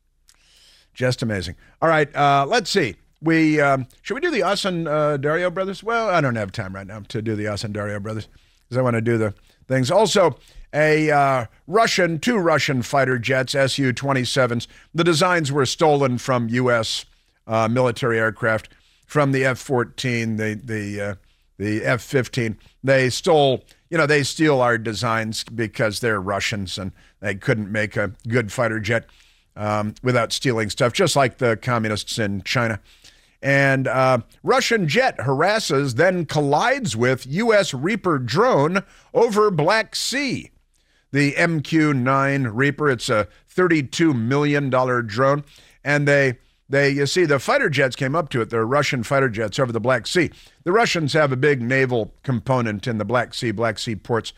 Just 0.94 1.22
amazing. 1.22 1.56
All 1.82 1.90
right, 1.90 2.14
uh, 2.16 2.46
let's 2.48 2.70
see. 2.70 2.96
We 3.26 3.60
um, 3.60 3.88
should 4.04 4.14
we 4.14 4.22
do 4.22 4.30
the 4.30 4.44
Us 4.44 4.66
and 4.66 4.88
uh, 4.88 5.18
Dario 5.18 5.50
brothers? 5.50 5.84
Well, 5.84 6.10
I 6.10 6.22
don't 6.22 6.36
have 6.36 6.52
time 6.52 6.76
right 6.76 6.86
now 6.86 7.00
to 7.00 7.22
do 7.24 7.36
the 7.36 7.46
Osundairo 7.46 8.02
brothers 8.02 8.28
because 8.64 8.78
I 8.78 8.84
want 8.84 8.94
to 8.94 9.02
do 9.02 9.18
the 9.18 9.34
things. 9.68 9.90
Also, 9.90 10.38
a 10.72 11.10
uh, 11.10 11.46
Russian, 11.66 12.20
two 12.20 12.38
Russian 12.38 12.84
fighter 12.84 13.18
jets, 13.18 13.54
Su 13.54 13.94
27s. 13.94 14.68
The 14.94 15.04
designs 15.04 15.52
were 15.52 15.66
stolen 15.66 16.20
from 16.20 16.50
U.S. 16.50 17.06
Uh, 17.48 17.68
military 17.68 18.20
aircraft, 18.20 18.70
from 19.08 19.32
the 19.32 19.44
F 19.44 19.58
14, 19.58 20.38
the, 20.38 20.62
the, 20.64 21.02
uh, 21.02 21.16
the 21.58 21.84
F 21.84 22.04
15. 22.04 22.58
They 22.84 23.10
stole, 23.10 23.64
you 23.90 23.98
know, 23.98 24.06
they 24.06 24.22
steal 24.22 24.62
our 24.62 24.78
designs 24.78 25.44
because 25.44 26.00
they're 26.00 26.22
Russians 26.22 26.78
and 26.78 26.92
they 27.22 27.34
couldn't 27.34 27.72
make 27.72 27.98
a 27.98 28.12
good 28.28 28.52
fighter 28.52 28.80
jet 28.80 29.06
um, 29.56 29.96
without 30.04 30.32
stealing 30.32 30.70
stuff, 30.70 30.94
just 30.94 31.16
like 31.16 31.40
the 31.40 31.58
communists 31.58 32.20
in 32.20 32.44
China. 32.44 32.80
And 33.46 33.88
uh, 33.88 34.20
Russian 34.42 34.88
jet 34.88 35.20
harasses, 35.20 35.96
then 35.96 36.26
collides 36.26 36.96
with 36.96 37.28
U.S. 37.28 37.76
Reaper 37.76 38.18
drone 38.18 38.84
over 39.14 39.52
Black 39.52 39.96
Sea 39.96 40.50
the 41.12 41.32
MQ-9 41.34 42.50
Reaper. 42.54 42.90
It's 42.90 43.08
a 43.08 43.28
$32 43.56 44.20
million 44.20 44.70
drone, 44.70 45.46
and 45.84 46.08
they 46.08 46.40
they 46.68 46.90
you 46.90 47.06
see 47.06 47.26
the 47.26 47.38
fighter 47.38 47.70
jets 47.70 47.96
came 47.96 48.16
up 48.16 48.30
to 48.30 48.42
it. 48.42 48.50
They're 48.50 48.66
Russian 48.66 49.04
fighter 49.04 49.30
jets 49.30 49.60
over 49.60 49.72
the 49.72 49.80
Black 49.80 50.08
Sea. 50.08 50.32
The 50.64 50.72
Russians 50.72 51.14
have 51.14 51.32
a 51.32 51.38
big 51.38 51.62
naval 51.62 52.14
component 52.24 52.88
in 52.88 52.98
the 52.98 53.06
Black 53.06 53.36
Sea, 53.36 53.52
Black 53.52 53.78
Sea 53.78 53.96
ports. 53.96 54.34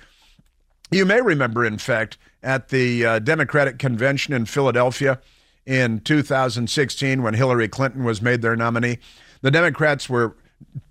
You 0.92 1.06
may 1.06 1.22
remember, 1.22 1.66
in 1.66 1.78
fact, 1.78 2.18
at 2.44 2.70
the 2.70 3.06
uh, 3.06 3.20
Democratic 3.20 3.80
convention 3.80 4.34
in 4.34 4.46
Philadelphia 4.46 5.20
in 5.68 6.00
2016 6.00 7.22
when 7.22 7.34
Hillary 7.36 7.68
Clinton 7.68 8.04
was 8.04 8.22
made 8.22 8.42
their 8.42 8.56
nominee, 8.56 8.98
the 9.42 9.52
Democrats 9.52 10.10
were 10.10 10.36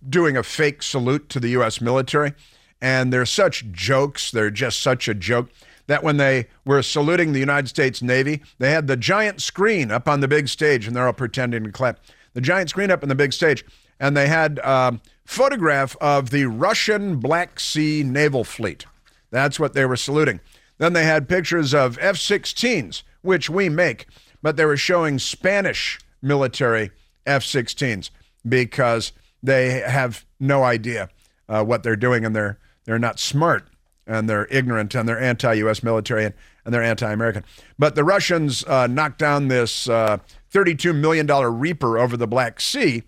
doing 0.09 0.37
a 0.37 0.42
fake 0.42 0.83
salute 0.83 1.28
to 1.30 1.40
the 1.40 1.49
U.S. 1.50 1.80
military. 1.80 2.35
And 2.80 3.12
they're 3.12 3.26
such 3.26 3.73
jokes. 3.73 4.30
They're 4.30 4.50
just 4.50 4.80
such 4.80 5.09
a 5.09 5.14
joke 5.14 5.49
that 5.87 6.02
when 6.02 6.18
they 6.18 6.49
were 6.64 6.83
saluting 6.83 7.33
the 7.33 7.40
United 7.40 7.68
States 7.68 8.02
Navy, 8.02 8.42
they 8.59 8.71
had 8.71 8.87
the 8.87 8.97
giant 8.97 9.40
screen 9.40 9.90
up 9.90 10.09
on 10.09 10.21
the 10.21 10.28
big 10.28 10.49
stage, 10.49 10.87
and 10.87 10.95
they're 10.95 11.06
all 11.06 11.12
pretending 11.12 11.64
to 11.64 11.73
clap. 11.73 12.00
The 12.35 12.40
giant 12.40 12.71
screen 12.71 12.90
up 12.90 13.02
on 13.02 13.09
the 13.09 13.14
big 13.14 13.33
stage, 13.33 13.64
and 13.99 14.16
they 14.16 14.28
had 14.28 14.59
a 14.59 14.71
um, 14.71 15.00
photograph 15.25 15.97
of 16.00 16.30
the 16.30 16.47
Russian 16.47 17.16
Black 17.16 17.59
Sea 17.59 18.02
naval 18.04 18.45
fleet. 18.45 18.85
That's 19.30 19.59
what 19.59 19.73
they 19.73 19.87
were 19.87 19.97
saluting. 19.97 20.40
Then 20.78 20.92
they 20.92 21.04
had 21.04 21.28
pictures 21.28 21.73
of 21.73 21.99
F 22.00 22.16
16s, 22.16 23.02
which 23.23 23.49
we 23.49 23.68
make, 23.68 24.06
but 24.47 24.57
they 24.57 24.65
were 24.65 24.76
showing 24.76 25.19
Spanish 25.19 25.99
military 26.23 26.93
F 27.26 27.43
16s 27.43 28.11
because 28.49 29.11
they 29.43 29.81
have 29.81 30.25
no 30.38 30.62
idea 30.62 31.09
uh, 31.49 31.65
what 31.65 31.83
they're 31.83 31.97
doing 31.97 32.25
and 32.25 32.37
they're, 32.37 32.57
they're 32.85 32.97
not 32.97 33.19
smart 33.19 33.67
and 34.07 34.31
they're 34.31 34.47
ignorant 34.49 34.95
and 34.95 35.09
they're 35.09 35.19
anti 35.19 35.53
US 35.55 35.83
military 35.83 36.26
and, 36.26 36.35
and 36.65 36.73
they're 36.73 36.81
anti 36.81 37.11
American. 37.11 37.43
But 37.76 37.97
the 37.97 38.05
Russians 38.05 38.62
uh, 38.67 38.87
knocked 38.87 39.19
down 39.19 39.49
this 39.49 39.88
uh, 39.88 40.19
$32 40.53 40.95
million 40.95 41.26
Reaper 41.26 41.99
over 41.99 42.17
the 42.17 42.29
Black 42.29 42.61
Sea. 42.61 43.03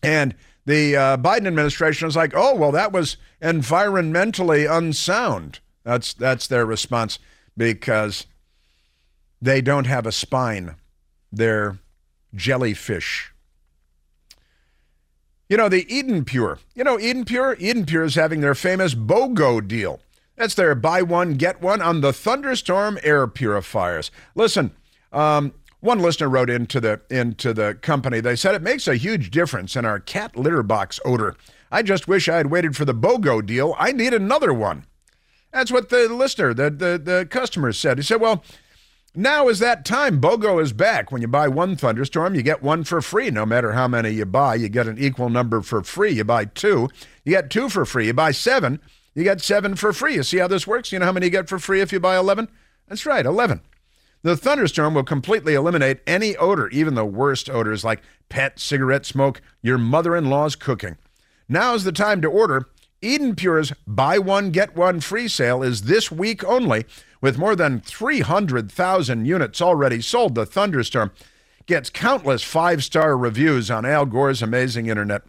And 0.00 0.32
the 0.64 0.94
uh, 0.94 1.16
Biden 1.16 1.48
administration 1.48 2.06
was 2.06 2.14
like, 2.14 2.34
oh, 2.36 2.54
well, 2.54 2.70
that 2.70 2.92
was 2.92 3.16
environmentally 3.42 4.70
unsound. 4.70 5.58
That's, 5.82 6.14
that's 6.14 6.46
their 6.46 6.64
response 6.64 7.18
because 7.56 8.26
they 9.42 9.60
don't 9.60 9.86
have 9.86 10.06
a 10.06 10.12
spine. 10.12 10.76
They're 11.30 11.78
jellyfish. 12.34 13.32
You 15.48 15.56
know, 15.58 15.68
the 15.68 15.84
Eden 15.94 16.24
Pure. 16.24 16.60
You 16.74 16.84
know, 16.84 16.98
Eden 16.98 17.24
Pure? 17.26 17.56
Eden 17.58 17.84
Pure 17.84 18.04
is 18.04 18.14
having 18.14 18.40
their 18.40 18.54
famous 18.54 18.94
BOGO 18.94 19.66
deal. 19.66 20.00
That's 20.36 20.54
their 20.54 20.74
buy 20.74 21.02
one, 21.02 21.34
get 21.34 21.60
one 21.60 21.82
on 21.82 22.00
the 22.00 22.12
Thunderstorm 22.12 22.98
air 23.02 23.26
purifiers. 23.26 24.10
Listen, 24.34 24.70
um, 25.12 25.52
One 25.80 25.98
listener 25.98 26.28
wrote 26.28 26.48
into 26.48 26.80
the 26.80 27.00
into 27.10 27.52
the 27.52 27.74
company. 27.74 28.20
They 28.20 28.36
said 28.36 28.54
it 28.54 28.62
makes 28.62 28.86
a 28.86 28.94
huge 28.94 29.30
difference 29.32 29.74
in 29.74 29.84
our 29.84 29.98
cat 29.98 30.36
litter 30.36 30.62
box 30.62 31.00
odor. 31.04 31.34
I 31.72 31.82
just 31.82 32.06
wish 32.06 32.28
I 32.28 32.36
had 32.36 32.50
waited 32.52 32.76
for 32.76 32.84
the 32.84 32.94
BOGO 32.94 33.44
deal. 33.44 33.74
I 33.78 33.90
need 33.90 34.14
another 34.14 34.54
one. 34.54 34.86
That's 35.52 35.72
what 35.72 35.88
the 35.90 36.08
listener, 36.08 36.54
the 36.54 36.70
the, 36.70 37.00
the 37.02 37.26
customer 37.28 37.72
said. 37.72 37.98
He 37.98 38.04
said, 38.04 38.20
"Well, 38.20 38.44
now 39.14 39.48
is 39.48 39.58
that 39.58 39.84
time. 39.84 40.20
BOGO 40.20 40.62
is 40.62 40.72
back. 40.72 41.12
When 41.12 41.20
you 41.20 41.28
buy 41.28 41.48
one 41.48 41.76
thunderstorm, 41.76 42.34
you 42.34 42.42
get 42.42 42.62
one 42.62 42.84
for 42.84 43.02
free. 43.02 43.30
No 43.30 43.44
matter 43.44 43.72
how 43.72 43.86
many 43.86 44.10
you 44.10 44.24
buy, 44.24 44.54
you 44.54 44.68
get 44.68 44.86
an 44.86 44.98
equal 44.98 45.28
number 45.28 45.60
for 45.60 45.82
free. 45.82 46.12
You 46.12 46.24
buy 46.24 46.46
two, 46.46 46.88
you 47.24 47.32
get 47.32 47.50
two 47.50 47.68
for 47.68 47.84
free. 47.84 48.06
You 48.06 48.14
buy 48.14 48.32
seven, 48.32 48.80
you 49.14 49.22
get 49.24 49.42
seven 49.42 49.76
for 49.76 49.92
free. 49.92 50.14
You 50.14 50.22
see 50.22 50.38
how 50.38 50.48
this 50.48 50.66
works? 50.66 50.92
You 50.92 50.98
know 50.98 51.04
how 51.04 51.12
many 51.12 51.26
you 51.26 51.30
get 51.30 51.48
for 51.48 51.58
free 51.58 51.80
if 51.80 51.92
you 51.92 52.00
buy 52.00 52.16
11? 52.16 52.48
That's 52.88 53.04
right, 53.04 53.26
11. 53.26 53.60
The 54.22 54.36
thunderstorm 54.36 54.94
will 54.94 55.04
completely 55.04 55.54
eliminate 55.54 56.00
any 56.06 56.36
odor, 56.36 56.68
even 56.68 56.94
the 56.94 57.04
worst 57.04 57.50
odors 57.50 57.84
like 57.84 58.02
pet 58.28 58.58
cigarette 58.58 59.04
smoke, 59.04 59.42
your 59.60 59.78
mother 59.78 60.16
in 60.16 60.30
law's 60.30 60.56
cooking. 60.56 60.96
Now's 61.48 61.84
the 61.84 61.92
time 61.92 62.22
to 62.22 62.28
order. 62.28 62.68
Eden 63.02 63.34
Pure's 63.34 63.72
buy 63.84 64.18
one, 64.18 64.52
get 64.52 64.76
one 64.76 65.00
free 65.00 65.26
sale 65.26 65.62
is 65.62 65.82
this 65.82 66.12
week 66.12 66.44
only. 66.44 66.86
With 67.22 67.38
more 67.38 67.54
than 67.54 67.80
300,000 67.80 69.24
units 69.24 69.62
already 69.62 70.02
sold, 70.02 70.34
the 70.34 70.44
thunderstorm 70.44 71.12
gets 71.66 71.88
countless 71.88 72.42
five 72.42 72.82
star 72.82 73.16
reviews 73.16 73.70
on 73.70 73.86
Al 73.86 74.04
Gore's 74.04 74.42
amazing 74.42 74.88
internet. 74.88 75.22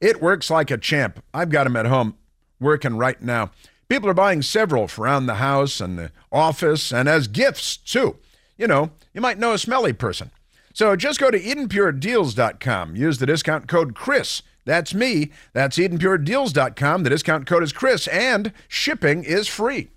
It 0.00 0.22
works 0.22 0.48
like 0.48 0.70
a 0.70 0.78
champ. 0.78 1.22
I've 1.34 1.50
got 1.50 1.64
them 1.64 1.76
at 1.76 1.86
home 1.86 2.16
working 2.60 2.96
right 2.96 3.20
now. 3.20 3.50
People 3.88 4.08
are 4.08 4.14
buying 4.14 4.42
several 4.42 4.86
for 4.86 5.02
around 5.02 5.26
the 5.26 5.34
house 5.34 5.80
and 5.80 5.98
the 5.98 6.12
office 6.30 6.92
and 6.92 7.08
as 7.08 7.26
gifts 7.26 7.76
too. 7.76 8.16
You 8.56 8.68
know, 8.68 8.90
you 9.12 9.20
might 9.20 9.38
know 9.38 9.52
a 9.52 9.58
smelly 9.58 9.92
person. 9.92 10.30
So 10.72 10.94
just 10.94 11.18
go 11.18 11.32
to 11.32 11.40
EdenPureDeals.com. 11.40 12.94
Use 12.94 13.18
the 13.18 13.26
discount 13.26 13.66
code 13.66 13.96
Chris. 13.96 14.42
That's 14.64 14.94
me. 14.94 15.32
That's 15.52 15.78
EdenPureDeals.com. 15.78 17.02
The 17.02 17.10
discount 17.10 17.46
code 17.46 17.62
is 17.62 17.72
Chris, 17.72 18.06
and 18.08 18.52
shipping 18.68 19.24
is 19.24 19.48
free. 19.48 19.88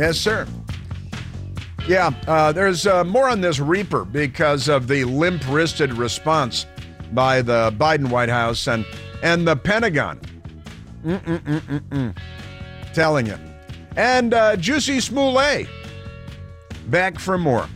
Yes, 0.00 0.16
sir. 0.16 0.48
Yeah, 1.86 2.12
uh, 2.26 2.52
there's 2.52 2.86
uh, 2.86 3.04
more 3.04 3.28
on 3.28 3.42
this 3.42 3.60
Reaper 3.60 4.06
because 4.06 4.66
of 4.66 4.88
the 4.88 5.04
limp 5.04 5.46
wristed 5.46 5.92
response 5.92 6.64
by 7.12 7.42
the 7.42 7.74
Biden 7.76 8.08
White 8.08 8.30
House 8.30 8.66
and, 8.66 8.86
and 9.22 9.46
the 9.46 9.56
Pentagon. 9.56 10.18
Mm-mm-mm-mm-mm. 11.04 12.16
Telling 12.94 13.26
you. 13.26 13.38
And 13.94 14.32
uh, 14.32 14.56
Juicy 14.56 15.00
Smollett 15.00 15.68
back 16.86 17.18
for 17.18 17.36
more. 17.36 17.68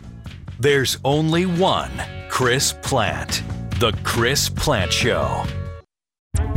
There's 0.59 0.97
only 1.05 1.45
one 1.45 1.91
Chris 2.29 2.73
Plante. 2.81 3.43
The 3.79 3.91
Chris 4.03 4.49
Plante 4.49 4.91
Show. 4.91 5.45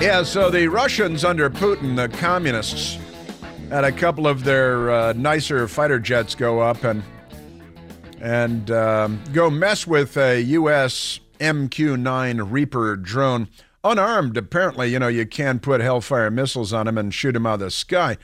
Yeah, 0.00 0.22
so 0.22 0.48
the 0.48 0.66
Russians 0.66 1.26
under 1.26 1.50
Putin, 1.50 1.94
the 1.94 2.08
communists, 2.08 2.96
had 3.68 3.84
a 3.84 3.92
couple 3.92 4.26
of 4.26 4.44
their 4.44 4.90
uh, 4.90 5.12
nicer 5.12 5.68
fighter 5.68 5.98
jets 5.98 6.34
go 6.34 6.58
up 6.60 6.84
and 6.84 7.02
and 8.18 8.70
um, 8.70 9.22
go 9.34 9.50
mess 9.50 9.86
with 9.86 10.16
a 10.16 10.40
U.S. 10.40 11.20
MQ-9 11.38 12.50
Reaper 12.50 12.96
drone, 12.96 13.48
unarmed. 13.84 14.38
Apparently, 14.38 14.88
you 14.90 14.98
know 14.98 15.08
you 15.08 15.26
can 15.26 15.58
put 15.58 15.82
Hellfire 15.82 16.30
missiles 16.30 16.72
on 16.72 16.86
them 16.86 16.96
and 16.96 17.12
shoot 17.12 17.32
them 17.32 17.44
out 17.44 17.54
of 17.54 17.60
the 17.60 17.70
sky. 17.70 18.16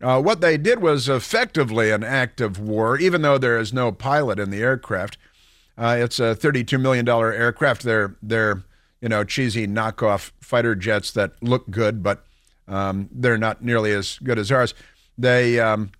Uh, 0.00 0.20
what 0.20 0.40
they 0.40 0.56
did 0.56 0.82
was 0.82 1.08
effectively 1.08 1.92
an 1.92 2.02
act 2.02 2.40
of 2.40 2.58
war, 2.58 2.98
even 2.98 3.22
though 3.22 3.38
there 3.38 3.60
is 3.60 3.72
no 3.72 3.92
pilot 3.92 4.40
in 4.40 4.50
the 4.50 4.60
aircraft. 4.60 5.18
Uh, 5.78 5.96
it's 6.00 6.18
a 6.18 6.34
$32 6.34 6.80
million 6.80 7.08
aircraft. 7.08 7.84
They're 7.84 8.16
they're 8.20 8.64
you 9.02 9.08
know, 9.08 9.24
cheesy 9.24 9.66
knockoff 9.66 10.30
fighter 10.40 10.74
jets 10.74 11.10
that 11.12 11.32
look 11.42 11.68
good, 11.68 12.02
but 12.02 12.24
um, 12.68 13.08
they're 13.12 13.36
not 13.36 13.62
nearly 13.62 13.92
as 13.92 14.18
good 14.20 14.38
as 14.38 14.50
ours. 14.50 14.72
They 15.18 15.60
um, 15.60 15.90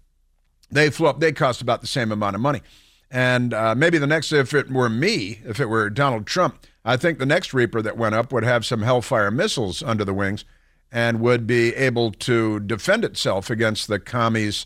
they 0.71 0.89
flew 0.89 1.09
up. 1.09 1.21
They 1.21 1.33
cost 1.33 1.61
about 1.61 1.83
the 1.83 1.87
same 1.87 2.13
amount 2.13 2.37
of 2.37 2.41
money. 2.41 2.63
And 3.11 3.53
uh, 3.53 3.75
maybe 3.75 3.99
the 3.99 4.07
next, 4.07 4.33
if 4.33 4.55
it 4.55 4.71
were 4.71 4.89
me, 4.89 5.41
if 5.45 5.61
it 5.61 5.67
were 5.67 5.91
Donald 5.91 6.27
Trump, 6.27 6.65
I 6.83 6.97
think 6.97 7.19
the 7.19 7.27
next 7.27 7.53
Reaper 7.53 7.83
that 7.83 7.99
went 7.99 8.15
up 8.15 8.33
would 8.33 8.45
have 8.45 8.65
some 8.65 8.81
Hellfire 8.81 9.31
missiles 9.31 9.83
under 9.83 10.05
the 10.05 10.15
wings 10.15 10.47
and 10.91 11.21
would 11.21 11.47
be 11.47 11.75
able 11.75 12.13
to 12.13 12.61
defend 12.61 13.05
itself 13.05 13.51
against 13.51 13.89
the 13.89 13.99
commies, 13.99 14.65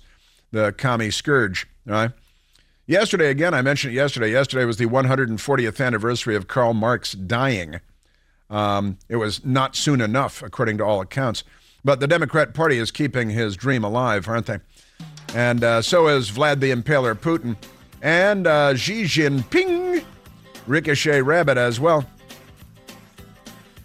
the 0.53 0.72
commie 0.72 1.11
scourge. 1.11 1.66
Right? 1.85 2.12
Yesterday, 2.87 3.31
again, 3.31 3.53
I 3.53 3.62
mentioned 3.62 3.94
it 3.94 3.96
yesterday. 3.96 4.31
Yesterday 4.31 4.64
was 4.64 4.77
the 4.77 4.87
140th 4.87 5.85
anniversary 5.85 6.37
of 6.37 6.46
Karl 6.46 6.72
Marx 6.72 7.12
dying. 7.12 7.81
Um, 8.49 8.99
it 9.09 9.17
was 9.17 9.45
not 9.45 9.75
soon 9.77 10.01
enough, 10.01 10.43
according 10.43 10.79
to 10.79 10.85
all 10.85 11.01
accounts. 11.01 11.45
But 11.85 12.01
the 12.01 12.07
Democrat 12.07 12.55
Party 12.55 12.79
is 12.79 12.91
keeping 12.91 13.31
his 13.31 13.57
dream 13.57 13.85
alive, 13.85 14.29
aren't 14.29 14.47
they? 14.47 14.59
And 15.35 15.63
uh, 15.63 15.83
so 15.83 16.09
is 16.09 16.31
Vlad 16.31 16.61
the 16.61 16.71
Impaler 16.73 17.15
Putin 17.15 17.57
and 18.03 18.47
uh, 18.47 18.75
Xi 18.77 19.05
Jinping, 19.05 20.05
Ricochet 20.67 21.23
Rabbit 21.23 21.59
as 21.59 21.81
well. 21.81 22.05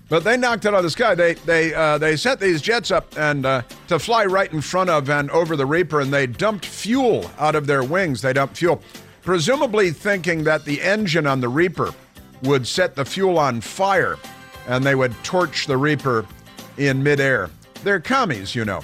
But 0.09 0.23
they 0.25 0.35
knocked 0.35 0.65
it 0.65 0.69
out 0.69 0.75
of 0.75 0.83
the 0.83 0.89
sky. 0.89 1.15
They 1.15 1.35
they 1.35 1.73
uh, 1.73 1.97
they 1.97 2.17
sent 2.17 2.39
these 2.39 2.61
jets 2.61 2.91
up 2.91 3.17
and 3.17 3.45
uh, 3.45 3.61
to 3.87 3.97
fly 3.97 4.25
right 4.25 4.51
in 4.51 4.59
front 4.59 4.89
of 4.89 5.09
and 5.09 5.31
over 5.31 5.55
the 5.55 5.65
Reaper, 5.65 6.01
and 6.01 6.11
they 6.11 6.27
dumped 6.27 6.65
fuel 6.65 7.31
out 7.39 7.55
of 7.55 7.65
their 7.65 7.83
wings. 7.83 8.21
They 8.21 8.33
dumped 8.33 8.57
fuel, 8.57 8.81
presumably 9.21 9.91
thinking 9.91 10.43
that 10.43 10.65
the 10.65 10.81
engine 10.81 11.25
on 11.25 11.39
the 11.39 11.47
Reaper 11.47 11.93
would 12.43 12.67
set 12.67 12.95
the 12.95 13.05
fuel 13.05 13.39
on 13.39 13.61
fire 13.61 14.17
and 14.67 14.83
they 14.83 14.95
would 14.95 15.13
torch 15.23 15.67
the 15.67 15.77
Reaper 15.77 16.25
in 16.77 17.01
midair. 17.01 17.49
They're 17.83 17.99
commies, 17.99 18.55
you 18.55 18.65
know. 18.65 18.83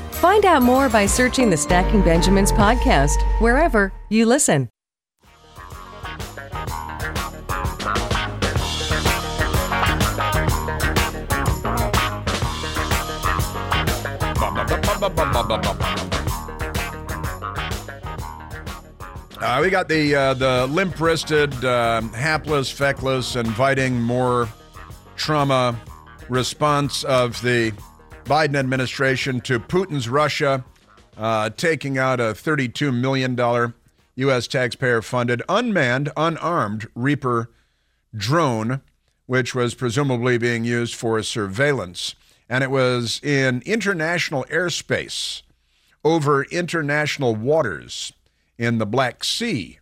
Find 0.21 0.45
out 0.45 0.61
more 0.61 0.87
by 0.87 1.07
searching 1.07 1.49
the 1.49 1.57
Stacking 1.57 2.03
Benjamins 2.03 2.51
podcast 2.51 3.23
wherever 3.41 3.91
you 4.09 4.27
listen. 4.27 4.69
Uh, 19.39 19.59
we 19.59 19.71
got 19.71 19.87
the 19.87 20.13
uh, 20.15 20.33
the 20.35 20.67
limp-wristed, 20.67 21.65
uh, 21.65 22.01
hapless, 22.13 22.71
feckless, 22.71 23.35
inviting 23.35 23.99
more 23.99 24.47
trauma 25.15 25.75
response 26.29 27.03
of 27.05 27.41
the 27.41 27.73
Biden 28.25 28.55
administration 28.55 29.41
to 29.41 29.59
Putin's 29.59 30.07
Russia, 30.07 30.63
uh, 31.17 31.49
taking 31.51 31.97
out 31.97 32.19
a 32.19 32.33
$32 32.33 32.93
million 32.93 33.73
U.S. 34.15 34.47
taxpayer 34.47 35.01
funded, 35.01 35.41
unmanned, 35.49 36.11
unarmed 36.15 36.87
Reaper 36.95 37.49
drone, 38.15 38.81
which 39.25 39.55
was 39.55 39.73
presumably 39.73 40.37
being 40.37 40.63
used 40.63 40.95
for 40.95 41.21
surveillance. 41.23 42.15
And 42.49 42.63
it 42.63 42.71
was 42.71 43.21
in 43.23 43.61
international 43.65 44.45
airspace 44.45 45.41
over 46.03 46.43
international 46.45 47.35
waters 47.35 48.13
in 48.57 48.77
the 48.77 48.85
Black 48.85 49.23
Sea, 49.23 49.79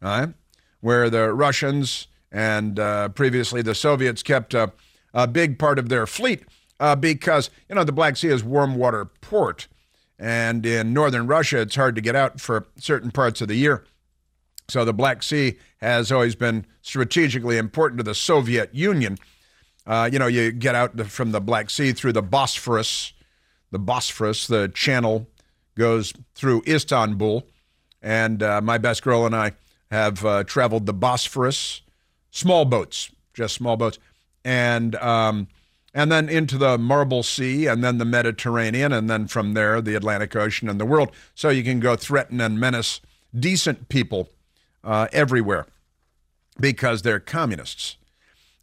right, 0.00 0.34
where 0.80 1.08
the 1.08 1.32
Russians 1.32 2.08
and 2.30 2.78
uh, 2.78 3.08
previously 3.10 3.62
the 3.62 3.74
Soviets 3.74 4.22
kept 4.22 4.54
a, 4.54 4.72
a, 5.12 5.26
big 5.26 5.58
part 5.58 5.78
of 5.78 5.88
their 5.88 6.06
fleet 6.06 6.44
uh, 6.82 6.96
because, 6.96 7.48
you 7.68 7.76
know, 7.76 7.84
the 7.84 7.92
Black 7.92 8.16
Sea 8.16 8.28
is 8.28 8.42
warm 8.42 8.74
water 8.74 9.04
port. 9.04 9.68
And 10.18 10.66
in 10.66 10.92
northern 10.92 11.28
Russia, 11.28 11.60
it's 11.60 11.76
hard 11.76 11.94
to 11.94 12.00
get 12.00 12.16
out 12.16 12.40
for 12.40 12.66
certain 12.76 13.12
parts 13.12 13.40
of 13.40 13.46
the 13.46 13.54
year. 13.54 13.84
So 14.68 14.84
the 14.84 14.92
Black 14.92 15.22
Sea 15.22 15.58
has 15.80 16.10
always 16.10 16.34
been 16.34 16.66
strategically 16.82 17.56
important 17.56 17.98
to 17.98 18.02
the 18.02 18.16
Soviet 18.16 18.74
Union. 18.74 19.16
Uh, 19.86 20.10
you 20.12 20.18
know, 20.18 20.26
you 20.26 20.50
get 20.50 20.74
out 20.74 21.00
from 21.06 21.30
the 21.30 21.40
Black 21.40 21.70
Sea 21.70 21.92
through 21.92 22.14
the 22.14 22.22
Bosphorus. 22.22 23.12
The 23.70 23.78
Bosphorus, 23.78 24.48
the 24.48 24.68
channel, 24.68 25.28
goes 25.78 26.12
through 26.34 26.64
Istanbul. 26.66 27.46
And 28.02 28.42
uh, 28.42 28.60
my 28.60 28.78
best 28.78 29.04
girl 29.04 29.24
and 29.24 29.36
I 29.36 29.52
have 29.92 30.24
uh, 30.24 30.42
traveled 30.42 30.86
the 30.86 30.92
Bosphorus, 30.92 31.82
small 32.32 32.64
boats, 32.64 33.08
just 33.34 33.54
small 33.54 33.76
boats, 33.76 34.00
and 34.44 34.96
um, 34.96 35.46
and 35.94 36.10
then 36.10 36.28
into 36.28 36.56
the 36.56 36.78
Marble 36.78 37.22
Sea, 37.22 37.66
and 37.66 37.84
then 37.84 37.98
the 37.98 38.04
Mediterranean, 38.04 38.92
and 38.92 39.10
then 39.10 39.26
from 39.26 39.54
there 39.54 39.80
the 39.80 39.94
Atlantic 39.94 40.34
Ocean 40.34 40.68
and 40.68 40.80
the 40.80 40.86
world. 40.86 41.10
So 41.34 41.50
you 41.50 41.62
can 41.62 41.80
go 41.80 41.96
threaten 41.96 42.40
and 42.40 42.58
menace 42.58 43.00
decent 43.38 43.88
people 43.88 44.30
uh, 44.84 45.08
everywhere 45.12 45.66
because 46.58 47.02
they're 47.02 47.20
communists. 47.20 47.96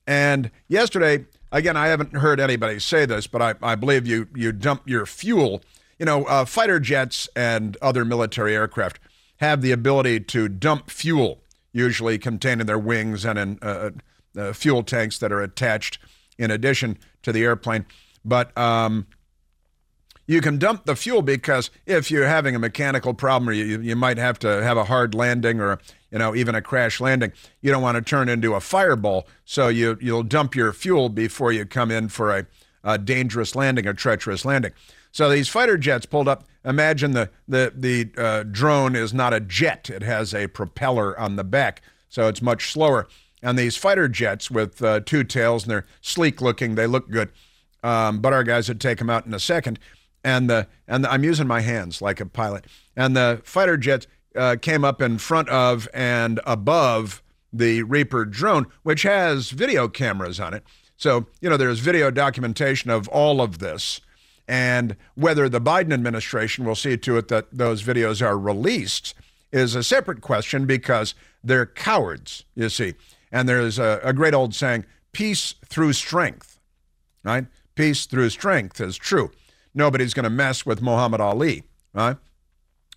And 0.08 0.50
yesterday, 0.68 1.26
again, 1.52 1.78
I 1.78 1.88
haven't 1.88 2.16
heard 2.16 2.40
anybody 2.40 2.80
say 2.80 3.06
this, 3.06 3.28
but 3.28 3.42
I, 3.42 3.56
I 3.62 3.76
believe 3.76 4.08
you 4.08 4.28
you 4.36 4.52
dump 4.52 4.84
your 4.88 5.06
fuel. 5.06 5.62
You 6.00 6.06
know, 6.06 6.24
uh, 6.26 6.46
fighter 6.46 6.80
jets 6.80 7.30
and 7.36 7.78
other 7.82 8.06
military 8.06 8.56
aircraft 8.56 9.00
have 9.38 9.62
the 9.62 9.72
ability 9.72 10.22
to 10.22 10.48
dump 10.48 10.90
fuel, 10.90 11.42
usually 11.72 12.18
contained 12.18 12.62
in 12.62 12.68
their 12.68 12.80
wings 12.80 13.26
and 13.26 13.38
in 13.38 13.60
uh, 13.62 13.92
uh, 14.38 14.54
fuel 14.54 14.84
tanks 14.84 15.18
that 15.20 15.32
are 15.32 15.42
attached 15.42 16.00
in 16.40 16.50
addition 16.50 16.98
to 17.22 17.32
the 17.32 17.44
airplane. 17.44 17.86
But 18.26 18.58
um, 18.58 19.06
you 20.26 20.42
can 20.42 20.58
dump 20.58 20.86
the 20.86 20.96
fuel 20.96 21.22
because 21.22 21.70
if 21.86 22.10
you're 22.10 22.28
having 22.28 22.56
a 22.56 22.60
mechanical 22.60 23.14
problem 23.14 23.50
or 23.50 23.54
you, 23.54 23.80
you 23.80 23.96
might 23.96 24.18
have 24.18 24.40
to 24.40 24.48
have 24.64 24.78
a 24.78 24.86
hard 24.86 25.14
landing 25.14 25.60
or 25.60 25.80
you 26.12 26.18
know 26.18 26.36
even 26.36 26.56
a 26.56 26.62
crash 26.62 27.00
landing 27.00 27.32
you 27.62 27.72
don't 27.72 27.84
want 27.84 27.96
to 27.96 28.02
turn 28.02 28.30
into 28.30 28.56
a 28.56 28.60
fireball 28.60 29.28
so 29.46 29.68
you 29.68 29.96
you'll 30.02 30.24
dump 30.24 30.56
your 30.56 30.74
fuel 30.74 31.08
before 31.08 31.52
you 31.52 31.66
come 31.66 31.92
in 31.92 32.10
for 32.10 32.36
a, 32.36 32.48
a 32.84 32.98
dangerous 32.98 33.56
landing 33.56 33.86
a 33.86 33.94
treacherous 33.94 34.44
landing 34.44 34.72
so 35.12 35.30
these 35.30 35.50
fighter 35.50 35.78
jets 35.78 36.06
pulled 36.06 36.28
up. 36.28 36.46
Imagine 36.64 37.12
the 37.12 37.30
the 37.48 37.74
the 37.76 38.10
uh, 38.18 38.44
drone 38.44 38.96
is 38.96 39.14
not 39.14 39.34
a 39.34 39.40
jet; 39.40 39.90
it 39.90 40.04
has 40.04 40.34
a 40.34 40.48
propeller 40.48 41.18
on 41.20 41.36
the 41.36 41.44
back, 41.44 41.82
so 42.10 42.28
it's 42.28 42.42
much 42.42 42.72
slower. 42.72 43.08
And 43.42 43.58
these 43.58 43.78
fighter 43.78 44.08
jets 44.08 44.52
with 44.52 44.82
uh, 44.82 45.00
two 45.02 45.24
tails 45.24 45.64
and 45.64 45.72
they're 45.72 45.86
sleek 46.02 46.42
looking, 46.42 46.76
they 46.76 46.88
look 46.88 47.10
good. 47.10 47.30
Um, 47.84 48.20
but 48.20 48.34
our 48.34 48.44
guys 48.44 48.68
would 48.68 48.82
take 48.82 48.98
them 48.98 49.10
out 49.10 49.26
in 49.26 49.34
a 49.34 49.40
second. 49.40 49.80
And 50.24 50.50
the 50.50 50.68
and 50.88 51.06
the, 51.06 51.12
I'm 51.12 51.24
using 51.24 51.48
my 51.48 51.62
hands 51.62 52.02
like 52.02 52.20
a 52.20 52.26
pilot. 52.26 52.66
And 52.96 53.16
the 53.16 53.42
fighter 53.46 53.78
jets 53.78 54.08
uh, 54.36 54.58
came 54.62 54.84
up 54.84 55.02
in 55.02 55.18
front 55.18 55.48
of 55.50 55.88
and 55.94 56.40
above 56.46 57.24
the 57.54 57.84
Reaper 57.84 58.26
drone, 58.26 58.68
which 58.84 59.04
has 59.04 59.50
video 59.52 59.88
cameras 59.88 60.40
on 60.40 60.54
it. 60.54 60.64
So 60.98 61.28
you 61.40 61.50
know 61.50 61.56
there's 61.56 61.80
video 61.80 62.12
documentation 62.12 62.92
of 62.92 63.08
all 63.08 63.42
of 63.42 63.60
this. 63.60 64.02
And 64.48 64.98
whether 65.14 65.48
the 65.48 65.62
Biden 65.62 65.94
administration 65.94 66.66
will 66.66 66.76
see 66.76 66.98
to 66.98 67.18
it 67.18 67.28
that 67.28 67.48
those 67.52 67.84
videos 67.84 68.26
are 68.26 68.38
released 68.38 69.14
is 69.52 69.76
a 69.76 69.84
separate 69.84 70.22
question 70.22 70.66
because 70.66 71.14
they're 71.44 71.66
cowards, 71.66 72.46
you 72.56 72.70
see. 72.70 72.96
And 73.32 73.48
there's 73.48 73.80
a, 73.80 74.00
a 74.04 74.14
great 74.14 74.34
old 74.34 74.56
saying 74.56 74.86
peace 75.12 75.56
through 75.66 75.94
strength, 75.94 76.60
right? 77.24 77.46
Peace 77.76 78.06
through 78.06 78.30
strength 78.30 78.82
is 78.82 78.98
true. 78.98 79.32
Nobody's 79.74 80.14
going 80.14 80.24
to 80.24 80.30
mess 80.30 80.66
with 80.66 80.82
Muhammad 80.82 81.22
Ali, 81.22 81.64
right? 81.94 82.18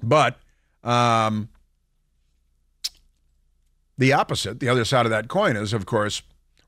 But 0.02 0.38
um, 0.82 1.48
the 3.98 4.12
opposite, 4.12 4.58
the 4.60 4.68
other 4.68 4.84
side 4.84 5.06
of 5.06 5.10
that 5.10 5.28
coin, 5.28 5.56
is, 5.56 5.72
of 5.72 5.86
course, 5.86 6.22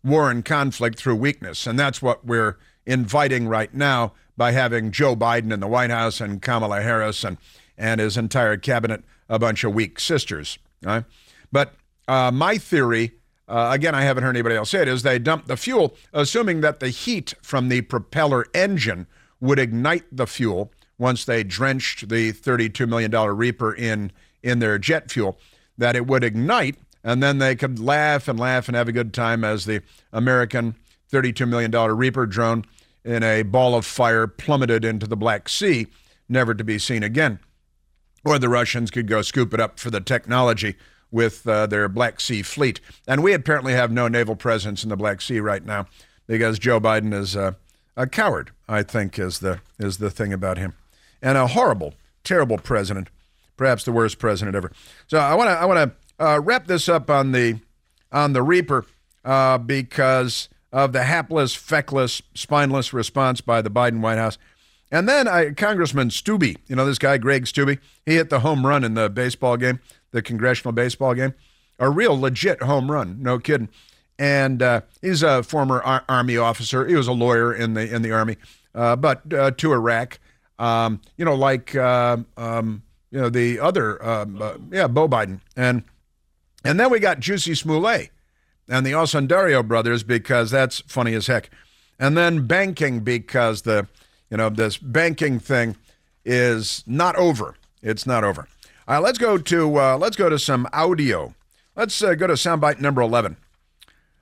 war 0.05 0.31
and 0.31 0.45
conflict 0.45 0.99
through 0.99 1.17
weakness. 1.17 1.67
And 1.67 1.79
that's 1.79 2.03
what 2.03 2.25
we're 2.25 2.59
inviting 2.87 3.49
right 3.49 3.73
now 3.73 4.13
by 4.37 4.53
having 4.53 4.91
Joe 4.91 5.17
Biden 5.17 5.53
in 5.53 5.61
the 5.61 5.67
White 5.67 5.91
House 5.91 6.21
and 6.21 6.43
Kamala 6.43 6.83
Harris 6.83 7.25
and, 7.25 7.39
and 7.79 8.01
his 8.01 8.17
entire 8.17 8.57
cabinet 8.57 9.03
a 9.29 9.39
bunch 9.39 9.65
of 9.65 9.75
weak 9.75 9.99
sisters. 9.99 10.59
Right? 10.83 11.05
But 11.51 11.75
uh, 12.07 12.31
my 12.31 12.59
theory, 12.59 13.13
uh, 13.47 13.71
again, 13.73 13.95
I 13.95 14.03
haven't 14.03 14.25
heard 14.25 14.37
anybody 14.37 14.57
else 14.57 14.71
say 14.71 14.83
it, 14.83 14.89
is 14.89 15.03
they 15.03 15.19
dumped 15.19 15.49
the 15.49 15.57
fuel, 15.57 15.95
assuming 16.13 16.61
that 16.63 16.81
the 16.81 16.89
heat 16.89 17.35
from 17.43 17.69
the 17.69 17.83
propeller 17.83 18.47
engine 18.55 19.07
would 19.41 19.59
ignite 19.59 20.05
the 20.11 20.27
fuel 20.27 20.73
once 20.97 21.25
they 21.25 21.43
drenched 21.43 22.09
the 22.09 22.33
$32 22.33 22.89
million 22.89 23.11
Reaper 23.11 23.75
in, 23.75 24.13
in 24.43 24.61
their 24.61 24.79
jet 24.79 25.11
fuel, 25.11 25.39
that 25.77 25.97
it 25.97 26.07
would 26.07 26.25
ignite, 26.25 26.77
and 27.03 27.23
then 27.23 27.39
they 27.39 27.55
could 27.55 27.79
laugh 27.79 28.29
and 28.29 28.41
laugh 28.41 28.69
and 28.69 28.77
have 28.77 28.89
a 28.89 28.93
good 28.93 29.13
time 29.13 29.45
as 29.45 29.67
the 29.67 29.83
American 30.13 30.75
$32 31.13 31.47
million 31.47 31.71
Reaper 31.71 32.27
drone 32.27 32.65
in 33.05 33.23
a 33.23 33.43
ball 33.43 33.75
of 33.75 33.85
fire 33.85 34.27
plummeted 34.27 34.85
into 34.85 35.07
the 35.07 35.17
Black 35.17 35.49
Sea, 35.49 35.87
never 36.29 36.55
to 36.55 36.65
be 36.65 36.79
seen 36.79 37.03
again. 37.03 37.39
Or 38.25 38.39
the 38.39 38.49
Russians 38.49 38.91
could 38.91 39.07
go 39.07 39.21
scoop 39.21 39.53
it 39.53 39.61
up 39.61 39.79
for 39.79 39.91
the 39.91 40.01
technology 40.01 40.77
with 41.15 41.47
uh, 41.47 41.65
their 41.67 41.89
Black 41.89 42.21
Sea 42.21 42.43
fleet. 42.43 42.81
And 43.07 43.23
we 43.23 43.33
apparently 43.33 43.73
have 43.73 43.93
no 43.93 44.09
naval 44.09 44.35
presence 44.35 44.83
in 44.83 44.91
the 44.91 44.97
Black 44.97 45.23
Sea 45.23 45.39
right 45.39 45.65
now 45.65 45.87
because 46.27 46.59
Joe 46.59 46.81
Biden 46.81 47.15
is 47.15 47.37
uh, 47.37 47.53
a 47.97 48.09
coward, 48.09 48.51
I 48.69 48.83
think, 48.83 49.17
is 49.17 49.39
the, 49.39 49.61
is 49.79 49.99
the 49.99 50.11
thing 50.11 50.33
about 50.33 50.59
him. 50.59 50.75
And 51.23 51.39
a 51.39 51.47
horrible, 51.47 51.95
terrible 52.25 52.59
president, 52.59 53.09
perhaps 53.57 53.85
the 53.85 53.93
worst 53.93 54.19
president 54.19 54.57
ever. 54.57 54.73
So 55.07 55.19
I 55.19 55.35
want 55.35 55.49
to 55.49 55.53
I 55.53 55.65
want 55.65 55.93
to 56.19 56.25
uh, 56.25 56.41
wrap 56.41 56.67
this 56.67 56.89
up 56.89 57.09
on 57.09 57.33
the 57.33 57.61
on 58.11 58.33
the 58.33 58.43
Reaper 58.43 58.85
uh, 59.25 59.59
because 59.59 60.49
of 60.73 60.93
the 60.93 61.05
hapless, 61.05 61.55
feckless, 61.55 62.21
spineless 62.35 62.93
response 62.93 63.41
by 63.41 63.63
the 63.63 63.71
Biden 63.71 64.01
White 64.01 64.19
House. 64.19 64.37
And 64.91 65.09
then 65.09 65.27
I, 65.27 65.53
Congressman 65.53 66.11
Steube, 66.11 66.57
you 66.67 66.77
know 66.77 66.85
this 66.85 66.99
guy, 66.99 67.17
Greg 67.19 67.45
Steube, 67.47 67.79
he 68.05 68.17
hit 68.17 68.29
the 68.29 68.41
home 68.41 68.67
run 68.67 68.85
in 68.85 68.95
the 68.95 69.09
baseball 69.09 69.57
game, 69.57 69.81
the 70.15 70.23
congressional 70.23 70.73
baseball 70.73 71.13
game. 71.13 71.35
A 71.79 71.91
real 71.91 72.19
legit 72.19 72.63
home 72.63 72.91
run, 72.91 73.19
no 73.21 73.39
kidding. 73.39 73.69
And 74.17 74.63
uh, 74.63 74.83
he's 75.03 75.25
a 75.25 75.43
former 75.43 75.83
ar- 75.83 76.05
Army 76.09 76.37
officer. 76.37 76.87
He 76.87 76.95
was 76.95 77.09
a 77.09 77.13
lawyer 77.13 77.53
in 77.53 77.75
the 77.75 77.93
in 77.93 78.03
the 78.03 78.13
Army, 78.13 78.37
uh, 78.75 78.95
but 78.95 79.35
uh, 79.35 79.51
to 79.51 79.73
Iraq. 79.73 80.21
Um, 80.57 81.01
you 81.17 81.25
know, 81.25 81.35
like 81.35 81.75
uh, 81.75 82.19
um, 82.37 82.85
you 83.11 83.21
know 83.21 83.29
the 83.29 83.59
other, 83.59 84.03
um, 84.07 84.41
uh, 84.41 84.55
yeah, 84.71 84.87
Beau 84.87 85.09
Biden, 85.09 85.41
and 85.57 85.83
and 86.65 86.79
then 86.79 86.91
we 86.91 87.01
got 87.01 87.19
Juicy 87.19 87.57
Smollett, 87.57 88.11
and 88.69 88.87
the 88.87 88.93
Osundairo 88.93 89.67
brothers 89.67 90.05
because 90.05 90.53
that's 90.53 90.81
funny 90.83 91.15
as 91.15 91.27
heck. 91.27 91.51
And 91.99 92.17
then 92.17 92.47
banking 92.47 93.01
because 93.01 93.63
the, 93.63 93.89
you 94.31 94.37
know, 94.37 94.49
this 94.49 94.79
banking 94.79 95.39
thing 95.39 95.77
is 96.25 96.85
not 96.87 97.17
over. 97.17 97.57
It's 97.83 98.07
not 98.07 98.25
over. 98.25 98.49
Right, 98.87 98.99
let's 98.99 99.19
go 99.19 99.39
to 99.39 99.81
uh, 99.81 99.97
let's 99.97 100.17
go 100.17 100.29
to 100.29 100.39
some 100.39 100.69
audio. 100.73 101.35
Let's 101.75 102.03
uh, 102.03 102.15
go 102.15 102.27
to 102.27 102.35
soundbite 102.35 102.81
number 102.81 103.01
eleven. 103.01 103.39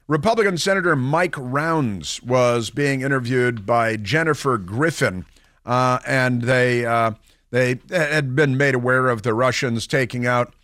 Republican 0.07 0.57
Senator 0.57 0.95
Mike 0.95 1.35
Rounds 1.37 2.23
was 2.23 2.71
being 2.71 3.03
interviewed 3.03 3.67
by 3.67 3.97
Jennifer 3.97 4.59
Griffin, 4.59 5.25
uh, 5.67 5.99
and 6.07 6.43
they 6.43 6.87
uh, 6.87 7.13
they 7.51 7.81
had 7.91 8.37
been 8.37 8.57
made 8.57 8.75
aware 8.77 9.09
of 9.09 9.23
the 9.23 9.35
Russians 9.35 9.87
taking 9.89 10.27
out 10.27 10.55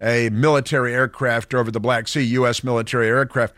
a 0.00 0.30
military 0.30 0.94
aircraft 0.94 1.54
over 1.54 1.70
the 1.70 1.80
Black 1.80 2.08
Sea, 2.08 2.22
U.S. 2.22 2.64
military 2.64 3.08
aircraft, 3.08 3.54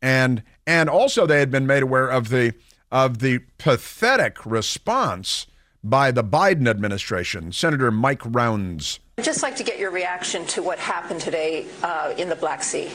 and 0.00 0.42
and 0.66 0.88
also 0.88 1.26
they 1.26 1.40
had 1.40 1.50
been 1.50 1.66
made 1.66 1.82
aware 1.82 2.08
of 2.08 2.30
the 2.30 2.54
of 2.90 3.18
the 3.18 3.40
pathetic 3.58 4.46
response 4.46 5.46
by 5.88 6.10
the 6.10 6.24
Biden 6.24 6.68
administration. 6.68 7.52
Senator 7.52 7.90
Mike 7.90 8.22
Rounds. 8.24 9.00
I'd 9.18 9.24
just 9.24 9.42
like 9.42 9.56
to 9.56 9.64
get 9.64 9.78
your 9.78 9.90
reaction 9.90 10.44
to 10.48 10.62
what 10.62 10.78
happened 10.78 11.20
today 11.20 11.66
uh, 11.82 12.14
in 12.16 12.28
the 12.28 12.36
Black 12.36 12.62
Sea 12.62 12.90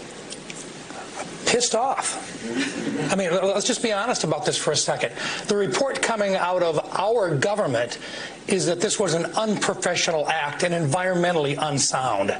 pissed 1.52 1.76
off. 1.76 2.16
I 3.12 3.16
mean, 3.16 3.30
let's 3.30 3.68
just 3.68 3.84
be 3.84 3.92
honest 3.92 4.24
about 4.24 4.46
this 4.46 4.58
for 4.58 4.72
a 4.72 4.76
second. 4.76 5.12
The 5.48 5.58
report 5.58 6.02
coming 6.02 6.36
out 6.36 6.64
of 6.64 6.80
our 6.98 7.36
government 7.36 8.00
is 8.48 8.66
that 8.68 8.80
this 8.80 8.98
was 8.98 9.14
an 9.14 9.26
unprofessional 9.26 10.30
act 10.30 10.64
and 10.64 10.74
environmentally 10.74 11.58
unsound. 11.60 12.36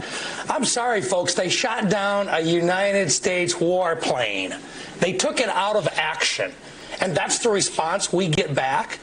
I'm 0.50 0.64
sorry, 0.64 1.02
folks, 1.02 1.34
they 1.34 1.50
shot 1.50 1.90
down 1.90 2.30
a 2.30 2.40
United 2.40 3.12
States 3.12 3.54
warplane. 3.56 4.58
They 5.00 5.12
took 5.12 5.42
it 5.42 5.50
out 5.50 5.76
of 5.76 5.90
action. 5.98 6.54
And 7.02 7.14
that's 7.14 7.40
the 7.40 7.50
response 7.50 8.14
we 8.14 8.30
get 8.30 8.56
back. 8.56 9.00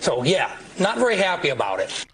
So, 0.00 0.22
yeah, 0.22 0.56
not 0.80 0.98
very 0.98 1.16
happy 1.16 1.48
about 1.48 1.80
it. 1.80 2.06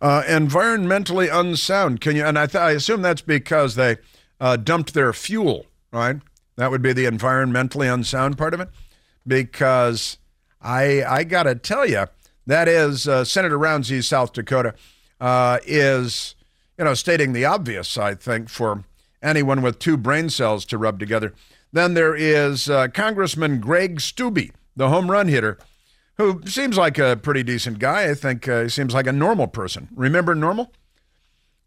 Uh, 0.00 0.22
environmentally 0.22 1.28
unsound. 1.32 2.00
Can 2.00 2.14
you? 2.16 2.24
And 2.24 2.38
I, 2.38 2.46
th- 2.46 2.56
I 2.56 2.70
assume 2.72 3.02
that's 3.02 3.20
because 3.20 3.74
they 3.74 3.96
uh, 4.40 4.56
dumped 4.56 4.94
their 4.94 5.12
fuel, 5.12 5.66
right? 5.92 6.16
That 6.56 6.70
would 6.70 6.82
be 6.82 6.92
the 6.92 7.06
environmentally 7.06 7.92
unsound 7.92 8.38
part 8.38 8.54
of 8.54 8.60
it. 8.60 8.68
Because 9.26 10.18
I 10.62 11.02
I 11.04 11.24
gotta 11.24 11.54
tell 11.54 11.84
you, 11.86 12.06
that 12.46 12.68
is 12.68 13.08
uh, 13.08 13.24
Senator 13.24 13.58
Roundsy, 13.58 14.02
South 14.02 14.32
Dakota, 14.32 14.74
uh, 15.20 15.58
is 15.66 16.34
you 16.78 16.84
know 16.84 16.94
stating 16.94 17.32
the 17.32 17.44
obvious. 17.44 17.98
I 17.98 18.14
think 18.14 18.48
for 18.48 18.84
anyone 19.22 19.62
with 19.62 19.78
two 19.78 19.96
brain 19.96 20.30
cells 20.30 20.64
to 20.66 20.78
rub 20.78 20.98
together. 20.98 21.34
Then 21.72 21.94
there 21.94 22.14
is 22.14 22.70
uh, 22.70 22.88
Congressman 22.88 23.60
Greg 23.60 23.98
Steube, 23.98 24.52
the 24.76 24.88
home 24.88 25.10
run 25.10 25.28
hitter 25.28 25.58
who 26.18 26.42
seems 26.46 26.76
like 26.76 26.98
a 26.98 27.16
pretty 27.16 27.42
decent 27.42 27.78
guy. 27.78 28.10
I 28.10 28.14
think 28.14 28.48
uh, 28.48 28.64
he 28.64 28.68
seems 28.68 28.92
like 28.92 29.06
a 29.06 29.12
normal 29.12 29.46
person. 29.46 29.88
Remember 29.94 30.34
Normal? 30.34 30.72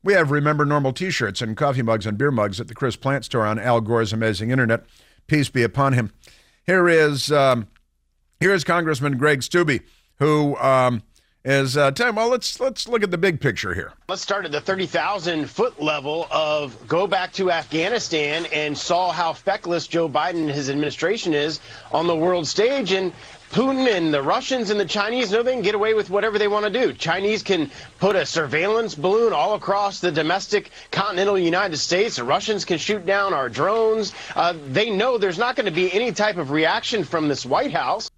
We 0.03 0.13
have 0.13 0.31
Remember 0.31 0.65
Normal 0.65 0.93
t 0.93 1.09
shirts 1.09 1.41
and 1.41 1.55
coffee 1.55 1.81
mugs 1.81 2.05
and 2.05 2.17
beer 2.17 2.31
mugs 2.31 2.59
at 2.59 2.67
the 2.67 2.75
Chris 2.75 2.95
Plante 2.95 3.25
store 3.25 3.45
on 3.45 3.59
Al 3.59 3.81
Gore's 3.81 4.13
amazing 4.13 4.51
internet. 4.51 4.85
Peace 5.27 5.49
be 5.49 5.63
upon 5.63 5.93
him. 5.93 6.11
Here 6.65 6.87
is 6.89 7.31
um, 7.31 7.67
here 8.39 8.53
is 8.53 8.63
Congressman 8.63 9.17
Greg 9.17 9.41
Steube, 9.41 9.81
who 10.17 10.57
um, 10.57 11.03
is 11.45 11.77
uh, 11.77 11.91
telling. 11.91 12.15
Well, 12.15 12.29
let's 12.29 12.59
let's 12.59 12.87
look 12.87 13.03
at 13.03 13.11
the 13.11 13.17
big 13.17 13.39
picture 13.39 13.73
here. 13.73 13.93
Let's 14.09 14.21
start 14.21 14.45
at 14.45 14.51
the 14.51 14.61
30,000 14.61 15.49
foot 15.49 15.81
level 15.81 16.27
of 16.31 16.75
go 16.87 17.07
back 17.07 17.31
to 17.33 17.51
Afghanistan 17.51 18.47
and 18.51 18.77
saw 18.77 19.11
how 19.11 19.33
feckless 19.33 19.87
Joe 19.87 20.09
Biden 20.09 20.41
and 20.41 20.51
his 20.51 20.69
administration 20.69 21.33
is 21.33 21.59
on 21.91 22.07
the 22.07 22.15
world 22.15 22.47
stage. 22.47 22.91
And 22.91 23.13
Putin 23.51 23.85
and 23.93 24.13
the 24.13 24.23
Russians 24.23 24.69
and 24.69 24.79
the 24.79 24.85
Chinese 24.85 25.31
know 25.31 25.43
they 25.43 25.51
can 25.51 25.61
get 25.61 25.75
away 25.75 25.93
with 25.93 26.09
whatever 26.09 26.39
they 26.39 26.47
want 26.47 26.65
to 26.65 26.71
do. 26.71 26.93
Chinese 26.93 27.43
can 27.43 27.69
put 27.99 28.15
a 28.15 28.25
surveillance 28.25 28.95
balloon 28.95 29.33
all 29.33 29.55
across 29.55 29.99
the 29.99 30.09
domestic 30.09 30.71
continental 30.91 31.37
United 31.37 31.75
States. 31.75 32.15
The 32.15 32.23
Russians 32.23 32.63
can 32.63 32.77
shoot 32.77 33.05
down 33.05 33.33
our 33.33 33.49
drones. 33.49 34.13
Uh, 34.35 34.53
they 34.69 34.89
know 34.89 35.17
there's 35.17 35.37
not 35.37 35.57
going 35.57 35.65
to 35.65 35.71
be 35.71 35.91
any 35.91 36.13
type 36.13 36.37
of 36.37 36.51
reaction 36.51 37.03
from 37.03 37.27
this 37.27 37.45
White 37.45 37.73
House. 37.73 38.09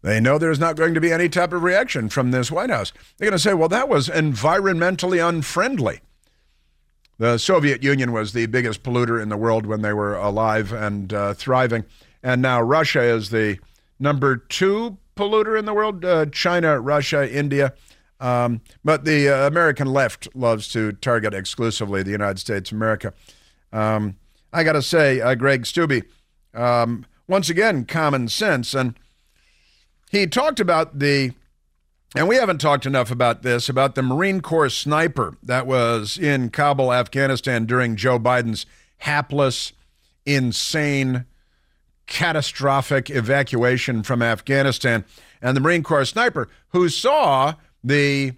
They 0.00 0.18
know 0.18 0.38
there's 0.38 0.60
not 0.60 0.76
going 0.76 0.94
to 0.94 1.00
be 1.00 1.12
any 1.12 1.28
type 1.28 1.52
of 1.52 1.62
reaction 1.62 2.08
from 2.08 2.30
this 2.30 2.50
White 2.50 2.70
House. 2.70 2.92
They're 3.18 3.28
going 3.28 3.36
to 3.36 3.42
say, 3.42 3.52
well, 3.52 3.68
that 3.68 3.90
was 3.90 4.08
environmentally 4.08 5.26
unfriendly. 5.26 6.00
The 7.18 7.36
Soviet 7.36 7.82
Union 7.82 8.12
was 8.12 8.32
the 8.32 8.46
biggest 8.46 8.82
polluter 8.82 9.22
in 9.22 9.28
the 9.28 9.36
world 9.36 9.66
when 9.66 9.82
they 9.82 9.92
were 9.92 10.16
alive 10.16 10.72
and 10.72 11.12
uh, 11.12 11.34
thriving. 11.34 11.84
And 12.22 12.40
now 12.40 12.62
Russia 12.62 13.02
is 13.02 13.28
the 13.28 13.58
number 13.98 14.36
two 14.36 14.98
polluter 15.16 15.58
in 15.58 15.64
the 15.64 15.74
world 15.74 16.04
uh, 16.04 16.26
China, 16.26 16.80
Russia, 16.80 17.30
India. 17.30 17.74
Um, 18.20 18.60
but 18.84 19.04
the 19.04 19.28
uh, 19.28 19.46
American 19.46 19.88
left 19.88 20.28
loves 20.34 20.68
to 20.68 20.92
target 20.92 21.34
exclusively 21.34 22.02
the 22.02 22.10
United 22.10 22.38
States 22.38 22.70
of 22.70 22.76
America. 22.76 23.12
Um, 23.72 24.16
I 24.52 24.62
got 24.62 24.74
to 24.74 24.82
say, 24.82 25.20
uh, 25.20 25.34
Greg 25.34 25.64
Steube, 25.64 26.04
um, 26.54 27.06
once 27.26 27.50
again, 27.50 27.84
common 27.84 28.28
sense. 28.28 28.72
And 28.72 28.94
he 30.10 30.26
talked 30.26 30.60
about 30.60 31.00
the, 31.00 31.32
and 32.14 32.28
we 32.28 32.36
haven't 32.36 32.60
talked 32.60 32.86
enough 32.86 33.10
about 33.10 33.42
this, 33.42 33.68
about 33.68 33.96
the 33.96 34.02
Marine 34.02 34.40
Corps 34.40 34.70
sniper 34.70 35.36
that 35.42 35.66
was 35.66 36.16
in 36.16 36.50
Kabul, 36.50 36.92
Afghanistan 36.92 37.66
during 37.66 37.96
Joe 37.96 38.18
Biden's 38.20 38.64
hapless, 38.98 39.72
insane, 40.24 41.26
catastrophic 42.06 43.10
evacuation 43.10 44.02
from 44.02 44.22
Afghanistan, 44.22 45.04
and 45.40 45.56
the 45.56 45.60
Marine 45.60 45.82
Corps 45.82 46.04
sniper 46.04 46.48
who 46.68 46.88
saw 46.88 47.54
the 47.82 48.32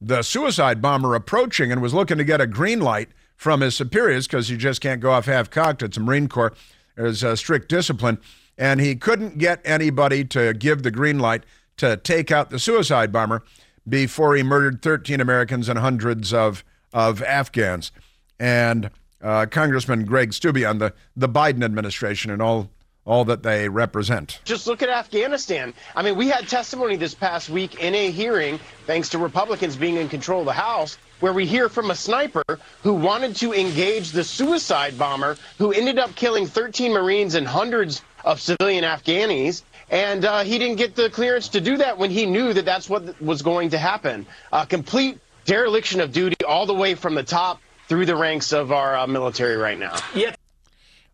the 0.00 0.22
suicide 0.22 0.82
bomber 0.82 1.14
approaching 1.14 1.72
and 1.72 1.80
was 1.80 1.94
looking 1.94 2.18
to 2.18 2.24
get 2.24 2.40
a 2.40 2.46
green 2.46 2.80
light 2.80 3.08
from 3.34 3.60
his 3.60 3.74
superiors 3.74 4.26
because 4.26 4.50
you 4.50 4.56
just 4.56 4.80
can't 4.80 5.00
go 5.00 5.10
off 5.10 5.26
half 5.26 5.50
cocked. 5.50 5.82
It's 5.82 5.96
a 5.96 6.00
Marine 6.00 6.28
Corps. 6.28 6.52
There's 6.96 7.22
a 7.22 7.36
strict 7.36 7.68
discipline, 7.68 8.18
and 8.58 8.80
he 8.80 8.96
couldn't 8.96 9.38
get 9.38 9.60
anybody 9.64 10.24
to 10.26 10.54
give 10.54 10.82
the 10.82 10.90
green 10.90 11.18
light 11.18 11.44
to 11.78 11.96
take 11.96 12.30
out 12.30 12.50
the 12.50 12.58
suicide 12.58 13.12
bomber 13.12 13.42
before 13.88 14.34
he 14.34 14.42
murdered 14.42 14.82
13 14.82 15.20
Americans 15.20 15.68
and 15.68 15.78
hundreds 15.78 16.32
of 16.32 16.64
of 16.92 17.22
Afghans. 17.22 17.92
And 18.38 18.90
uh, 19.22 19.46
Congressman 19.50 20.04
Greg 20.04 20.30
Steube 20.30 20.68
on 20.68 20.78
the 20.78 20.94
the 21.14 21.28
Biden 21.28 21.62
administration 21.62 22.30
and 22.30 22.40
all 22.40 22.70
all 23.06 23.24
that 23.26 23.42
they 23.42 23.68
represent. 23.68 24.40
Just 24.44 24.66
look 24.66 24.82
at 24.82 24.88
Afghanistan. 24.88 25.72
I 25.94 26.02
mean, 26.02 26.16
we 26.16 26.28
had 26.28 26.48
testimony 26.48 26.96
this 26.96 27.14
past 27.14 27.48
week 27.48 27.80
in 27.80 27.94
a 27.94 28.10
hearing, 28.10 28.58
thanks 28.86 29.10
to 29.10 29.18
Republicans 29.18 29.76
being 29.76 29.96
in 29.96 30.08
control 30.08 30.40
of 30.40 30.46
the 30.46 30.52
House, 30.52 30.98
where 31.20 31.32
we 31.32 31.46
hear 31.46 31.68
from 31.68 31.90
a 31.90 31.94
sniper 31.94 32.42
who 32.82 32.94
wanted 32.94 33.36
to 33.36 33.54
engage 33.54 34.10
the 34.10 34.24
suicide 34.24 34.98
bomber 34.98 35.36
who 35.58 35.72
ended 35.72 35.98
up 35.98 36.14
killing 36.14 36.46
13 36.46 36.92
Marines 36.92 37.34
and 37.34 37.46
hundreds 37.46 38.02
of 38.24 38.40
civilian 38.40 38.84
Afghanis. 38.84 39.62
And 39.88 40.24
uh, 40.24 40.42
he 40.42 40.58
didn't 40.58 40.76
get 40.76 40.96
the 40.96 41.08
clearance 41.08 41.48
to 41.50 41.60
do 41.60 41.76
that 41.76 41.96
when 41.96 42.10
he 42.10 42.26
knew 42.26 42.52
that 42.52 42.64
that's 42.64 42.90
what 42.90 43.20
was 43.22 43.42
going 43.42 43.70
to 43.70 43.78
happen. 43.78 44.26
A 44.52 44.66
complete 44.66 45.20
dereliction 45.44 46.00
of 46.00 46.12
duty 46.12 46.44
all 46.44 46.66
the 46.66 46.74
way 46.74 46.96
from 46.96 47.14
the 47.14 47.22
top 47.22 47.60
through 47.88 48.04
the 48.04 48.16
ranks 48.16 48.52
of 48.52 48.72
our 48.72 48.96
uh, 48.96 49.06
military 49.06 49.56
right 49.56 49.78
now. 49.78 49.96
Yeah. 50.12 50.34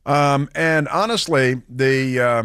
Um, 0.05 0.49
and 0.55 0.89
honestly, 0.89 1.63
the 1.69 2.21
uh, 2.21 2.43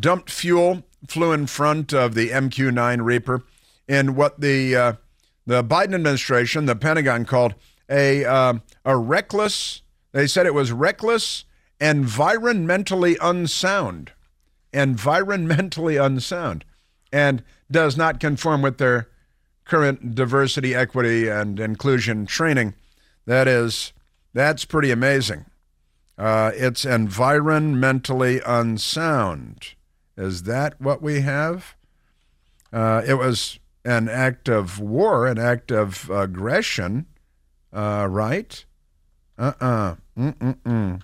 dumped 0.00 0.30
fuel 0.30 0.82
flew 1.06 1.32
in 1.32 1.46
front 1.46 1.92
of 1.92 2.14
the 2.14 2.30
MQ-9 2.30 3.04
Reaper 3.04 3.44
in 3.88 4.14
what 4.14 4.40
the 4.40 4.74
uh, 4.74 4.92
the 5.46 5.62
Biden 5.62 5.94
administration, 5.94 6.66
the 6.66 6.74
Pentagon, 6.74 7.24
called 7.24 7.54
a 7.88 8.24
uh, 8.24 8.54
a 8.84 8.96
reckless. 8.96 9.82
They 10.12 10.26
said 10.26 10.46
it 10.46 10.54
was 10.54 10.72
reckless, 10.72 11.44
environmentally 11.80 13.16
unsound, 13.20 14.12
environmentally 14.72 16.02
unsound, 16.04 16.64
and 17.12 17.42
does 17.70 17.96
not 17.96 18.20
conform 18.20 18.62
with 18.62 18.78
their 18.78 19.08
current 19.64 20.14
diversity, 20.14 20.74
equity, 20.74 21.28
and 21.28 21.60
inclusion 21.60 22.26
training. 22.26 22.74
That 23.26 23.48
is, 23.48 23.92
that's 24.32 24.64
pretty 24.64 24.90
amazing. 24.90 25.46
Uh, 26.18 26.50
it's 26.54 26.84
environmentally 26.84 28.42
unsound. 28.46 29.74
Is 30.16 30.44
that 30.44 30.80
what 30.80 31.02
we 31.02 31.20
have? 31.20 31.76
Uh, 32.72 33.02
it 33.06 33.14
was 33.14 33.58
an 33.84 34.08
act 34.08 34.48
of 34.48 34.80
war, 34.80 35.26
an 35.26 35.38
act 35.38 35.70
of 35.70 36.10
aggression, 36.10 37.06
uh, 37.72 38.06
right? 38.10 38.64
Uh 39.38 39.52
uh-uh. 39.60 39.96
uh. 40.64 40.96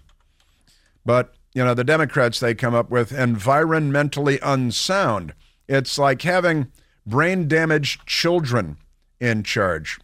But, 1.04 1.34
you 1.54 1.64
know, 1.64 1.74
the 1.74 1.84
Democrats, 1.84 2.40
they 2.40 2.54
come 2.54 2.74
up 2.74 2.90
with 2.90 3.10
environmentally 3.10 4.38
unsound. 4.42 5.34
It's 5.68 5.98
like 5.98 6.22
having 6.22 6.72
brain 7.06 7.48
damaged 7.48 8.06
children 8.06 8.78
in 9.20 9.42
charge. 9.42 10.00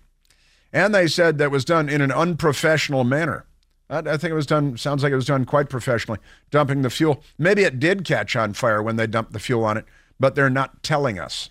And 0.72 0.94
they 0.94 1.06
said 1.06 1.38
that 1.38 1.50
was 1.50 1.64
done 1.64 1.88
in 1.88 2.02
an 2.02 2.12
unprofessional 2.12 3.04
manner. 3.04 3.46
I, 3.90 4.02
think 4.02 4.30
it 4.30 4.34
was 4.34 4.46
done, 4.46 4.76
sounds 4.76 5.02
like 5.02 5.12
it 5.12 5.16
was 5.16 5.26
done 5.26 5.46
quite 5.46 5.70
professionally, 5.70 6.20
dumping 6.50 6.82
the 6.82 6.90
fuel. 6.90 7.22
Maybe 7.38 7.62
it 7.62 7.80
did 7.80 8.04
catch 8.04 8.36
on 8.36 8.52
fire 8.52 8.82
when 8.82 8.96
they 8.96 9.06
dumped 9.06 9.32
the 9.32 9.38
fuel 9.38 9.64
on 9.64 9.78
it, 9.78 9.86
but 10.20 10.34
they're 10.34 10.50
not 10.50 10.82
telling 10.82 11.18
us. 11.18 11.50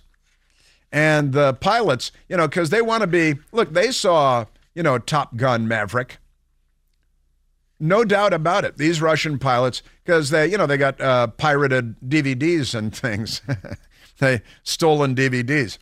And 0.91 1.33
the 1.33 1.53
pilots, 1.55 2.11
you 2.29 2.37
know, 2.37 2.47
because 2.47 2.69
they 2.69 2.81
want 2.81 3.01
to 3.01 3.07
be, 3.07 3.35
look, 3.51 3.73
they 3.73 3.91
saw, 3.91 4.45
you 4.75 4.83
know, 4.83 4.99
Top 4.99 5.35
Gun 5.35 5.67
Maverick. 5.67 6.19
No 7.79 8.03
doubt 8.03 8.33
about 8.33 8.65
it. 8.65 8.77
These 8.77 9.01
Russian 9.01 9.37
pilots, 9.39 9.83
because 10.03 10.29
they, 10.29 10.47
you 10.47 10.57
know, 10.57 10.65
they 10.65 10.77
got 10.77 10.99
uh, 11.01 11.27
pirated 11.27 11.95
DVDs 12.01 12.73
and 12.73 12.95
things. 12.95 13.41
they 14.19 14.41
stolen 14.63 15.15
DVDs 15.15 15.77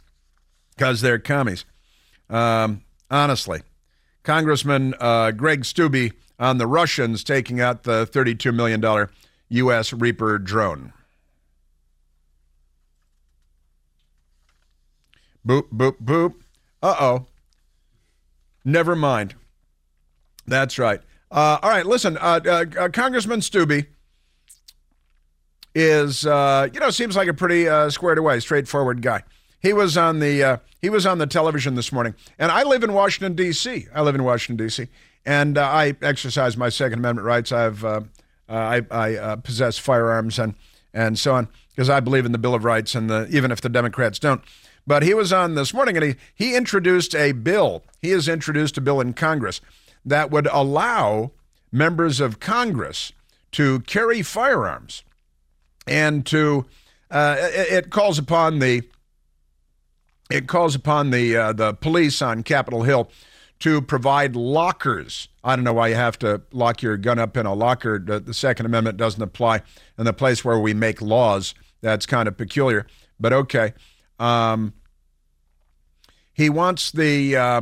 because 0.76 1.02
they're 1.02 1.20
commies. 1.20 1.66
Um, 2.30 2.84
honestly, 3.12 3.62
Congressman 4.24 4.96
uh, 5.00 5.32
Greg 5.32 5.62
Steube 5.62 6.14
on 6.40 6.58
the 6.58 6.68
Russians 6.68 7.24
taking 7.24 7.62
out 7.62 7.84
the 7.84 8.06
$32 8.06 8.54
million 8.54 9.08
U.S. 9.50 9.94
Reaper 9.94 10.38
drone. 10.38 10.94
Boop, 15.46 15.70
boop, 15.72 15.98
boop. 16.04 16.34
Uh 16.82 16.96
oh. 17.00 17.26
Never 18.64 18.96
mind. 18.96 19.36
That's 20.48 20.80
right. 20.80 21.02
Uh, 21.32 21.60
all 21.62 21.70
right, 21.70 21.86
listen, 21.86 22.18
uh, 22.18 22.40
uh, 22.46 22.66
uh 22.80 22.90
Congressman 22.90 23.42
Steube 23.42 23.86
is, 25.74 26.26
uh, 26.26 26.68
you 26.74 26.80
know, 26.80 26.90
seems 26.90 27.16
like 27.16 27.28
a 27.28 27.34
pretty 27.34 27.68
uh, 27.68 27.90
squared 27.90 28.18
away, 28.18 28.40
straightforward 28.40 29.02
guy. 29.02 29.24
He 29.62 29.74
was 29.74 29.98
on 29.98 30.20
the 30.20 30.62
he 30.82 30.90
was 30.90 31.06
on 31.06 31.18
the 31.18 31.26
television 31.26 31.74
this 31.74 31.92
morning, 31.92 32.14
and 32.38 32.52
I 32.52 32.64
live 32.64 32.84
in 32.84 32.94
Washington 32.94 33.36
D.C. 33.36 33.88
I 33.94 34.02
live 34.02 34.14
in 34.14 34.24
Washington 34.24 34.64
D.C. 34.66 34.88
And 35.26 35.58
uh, 35.58 35.64
I 35.66 35.96
exercise 36.02 36.56
my 36.56 36.70
Second 36.70 37.00
Amendment 37.00 37.26
rights. 37.26 37.52
I've 37.52 37.84
uh, 37.84 38.02
uh 38.48 38.54
I, 38.54 38.82
I 38.92 39.16
uh, 39.16 39.36
possess 39.38 39.78
firearms 39.78 40.38
and 40.38 40.56
and 40.94 41.18
so 41.18 41.34
on 41.36 41.48
because 41.72 41.90
I 41.90 42.00
believe 42.00 42.26
in 42.26 42.32
the 42.32 42.38
Bill 42.38 42.56
of 42.56 42.64
Rights, 42.64 42.96
and 42.96 43.10
the, 43.10 43.28
even 43.30 43.52
if 43.52 43.60
the 43.60 43.70
Democrats 43.70 44.18
don't. 44.18 44.42
But 44.88 45.04
he 45.04 45.14
was 45.14 45.34
on 45.34 45.56
this 45.56 45.74
morning 45.74 45.98
and 45.98 46.06
he, 46.06 46.16
he 46.34 46.56
introduced 46.56 47.16
a 47.16 47.32
bill. 47.32 47.84
He 48.02 48.12
has 48.12 48.28
introduced 48.28 48.78
a 48.78 48.82
bill 48.82 49.02
in 49.02 49.14
Congress 49.14 49.60
that 50.06 50.30
would 50.30 50.48
allow 50.48 51.32
members 51.72 52.20
of 52.20 52.40
Congress 52.40 53.12
to 53.52 53.80
carry 53.82 54.22
firearms 54.22 55.04
and 55.88 56.26
to 56.28 56.66
uh, 57.12 57.36
it, 57.40 57.90
calls 57.90 58.18
upon 58.18 58.60
the 58.60 58.84
it 60.30 60.48
calls 60.48 60.76
upon 60.76 61.12
the 61.12 61.36
uh, 61.36 61.54
the 61.54 61.74
police 61.74 62.22
on 62.22 62.44
Capitol 62.44 62.84
Hill 62.84 63.10
to 63.66 63.82
provide 63.82 64.36
lockers. 64.36 65.28
I 65.44 65.56
don't 65.56 65.66
know 65.66 65.74
why 65.74 65.88
you 65.88 65.96
have 65.96 66.20
to 66.20 66.40
lock 66.52 66.84
your 66.84 66.98
gun 66.98 67.18
up 67.18 67.36
in 67.36 67.48
a 67.48 67.54
locker. 67.56 67.98
The, 67.98 68.32
Second 68.32 68.68
Amendment 68.68 68.96
doesn't 68.96 69.24
apply 69.24 69.64
in 69.98 70.06
the 70.06 70.14
place 70.14 70.46
where 70.46 70.60
we 70.60 70.76
make 70.76 71.02
laws. 71.02 71.56
That's 71.82 72.06
kind 72.06 72.28
of 72.28 72.38
peculiar, 72.38 72.86
but 73.20 73.34
okay. 73.34 73.74
Um, 74.20 74.76
he 76.32 76.48
wants 76.48 76.92
the 76.92 77.36
uh, 77.36 77.62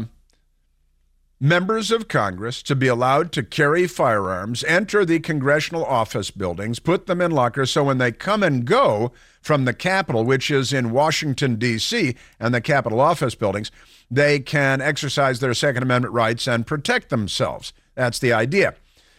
members 1.43 1.91
of 1.91 2.08
Congress 2.08 2.63
to 2.63 2.73
be 2.73 2.88
allowed 2.88 3.29
to 3.34 3.43
carry 3.43 3.86
firearms, 3.86 4.63
enter 4.63 5.03
the 5.03 5.19
congressional 5.19 5.84
office 5.84 6.32
buildings, 6.32 6.79
put 6.79 7.06
them 7.06 7.19
in 7.19 7.32
lockers, 7.32 7.69
so 7.69 7.84
when 7.84 7.97
they 7.97 8.13
come 8.13 8.41
and 8.41 8.63
go 8.63 9.12
from 9.41 9.65
the 9.65 9.73
Capitol, 9.73 10.23
which 10.23 10.49
is 10.49 10.71
in 10.71 10.91
Washington, 10.91 11.58
D.C., 11.58 12.15
and 12.39 12.53
the 12.53 12.62
Capitol 12.62 13.01
office 13.01 13.36
buildings, 13.36 13.71
they 14.10 14.39
can 14.39 14.79
exercise 14.79 15.41
their 15.41 15.53
Second 15.53 15.84
Amendment 15.84 16.13
rights 16.13 16.47
and 16.47 16.65
protect 16.65 17.10
themselves. 17.10 17.73
That's 17.93 18.19
the 18.19 18.32
idea. 18.32 18.75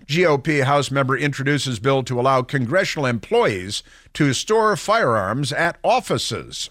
GOP 0.07 0.65
House 0.65 0.91
member 0.91 1.19
introduces 1.19 1.79
bill 1.79 2.03
to 2.05 2.19
allow 2.19 2.41
congressional 2.41 3.05
employees 3.05 3.83
to 4.15 4.33
store 4.33 4.79
firearms 4.79 5.53
at 5.53 5.77
offices. 5.85 6.71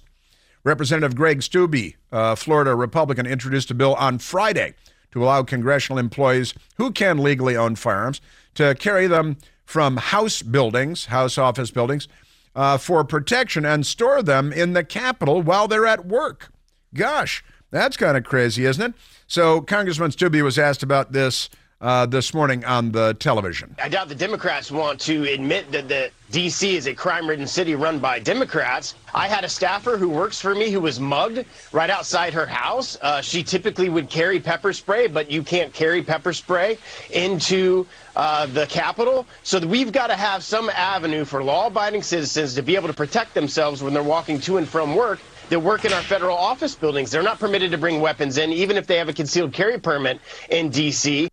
Representative 0.64 1.16
Greg 1.16 1.42
Steube, 1.42 1.94
uh, 2.12 2.34
Florida 2.34 2.74
Republican, 2.74 3.28
introduced 3.28 3.70
a 3.70 3.76
bill 3.76 3.94
on 3.96 4.18
Friday 4.18 4.74
to 5.14 5.24
allow 5.24 5.44
congressional 5.44 6.00
employees 6.00 6.56
who 6.78 6.92
can 6.92 7.20
legally 7.20 7.56
own 7.56 7.76
firearms 7.76 8.20
to 8.56 8.76
carry 8.76 9.06
them 9.06 9.38
from 9.64 9.98
House 9.98 10.42
buildings, 10.42 11.06
House 11.06 11.38
office 11.38 11.70
buildings, 11.70 12.08
uh, 12.56 12.80
for 12.80 13.04
protection 13.04 13.64
and 13.64 13.86
store 13.86 14.24
them 14.24 14.52
in 14.52 14.74
the 14.74 14.84
Capitol 14.84 15.42
while 15.42 15.68
they're 15.68 15.86
at 15.86 16.06
work. 16.06 16.52
Gosh, 16.96 17.44
that's 17.70 17.96
kind 17.96 18.18
of 18.18 18.24
crazy, 18.24 18.66
isn't 18.66 18.84
it? 18.84 18.94
So 19.28 19.62
Congressman 19.62 20.12
Steube 20.12 20.44
was 20.44 20.58
asked 20.58 20.84
about 20.84 21.12
this 21.12 21.50
uh, 21.84 22.06
this 22.06 22.34
morning 22.34 22.64
on 22.64 22.92
the 22.92 23.14
television. 23.16 23.76
I 23.84 23.90
doubt 23.90 24.08
the 24.08 24.16
Democrats 24.16 24.72
want 24.72 25.00
to 25.02 25.26
admit 25.32 25.72
that 25.74 25.90
the 25.90 26.12
D.C. 26.32 26.78
is 26.78 26.88
a 26.88 26.94
crime-ridden 26.94 27.46
city 27.46 27.76
run 27.76 28.00
by 28.00 28.20
Democrats. 28.20 28.96
I 29.14 29.28
had 29.28 29.44
a 29.44 29.50
staffer 29.50 29.98
who 29.98 30.10
works 30.10 30.40
for 30.40 30.56
me 30.56 30.72
who 30.72 30.80
was 30.80 31.00
mugged 31.00 31.46
right 31.74 31.90
outside 31.90 32.34
her 32.34 32.46
house. 32.46 32.98
Uh, 33.02 33.22
she 33.22 33.44
typically 33.44 33.90
would 33.90 34.10
carry 34.10 34.40
pepper 34.40 34.72
spray, 34.72 35.08
but 35.08 35.30
you 35.30 35.44
can't 35.44 35.74
carry 35.74 36.02
pepper 36.02 36.34
spray 36.34 36.78
into 37.12 37.86
uh, 38.16 38.46
the 38.48 38.66
Capitol. 38.68 39.28
So 39.44 39.60
we've 39.60 39.92
got 39.92 40.08
to 40.08 40.16
have 40.16 40.44
some 40.44 40.70
avenue 40.70 41.26
for 41.26 41.44
law-abiding 41.44 42.02
citizens 42.02 42.56
to 42.56 42.64
be 42.64 42.76
able 42.76 42.88
to 42.88 42.94
protect 42.94 43.34
themselves 43.34 43.84
when 43.84 43.94
they're 43.94 44.02
walking 44.02 44.40
to 44.42 44.58
and 44.58 44.68
from 44.68 44.96
work 44.96 45.20
that 45.50 45.60
work 45.60 45.84
in 45.84 45.92
our 45.92 46.02
federal 46.02 46.38
office 46.38 46.74
buildings. 46.74 47.12
They're 47.12 47.22
not 47.22 47.38
permitted 47.38 47.72
to 47.72 47.78
bring 47.78 48.00
weapons 48.00 48.38
in, 48.38 48.54
even 48.54 48.78
if 48.78 48.88
they 48.88 48.98
have 48.98 49.10
a 49.10 49.14
concealed 49.14 49.52
carry 49.52 49.78
permit 49.78 50.22
in 50.50 50.70
D.C. 50.70 51.28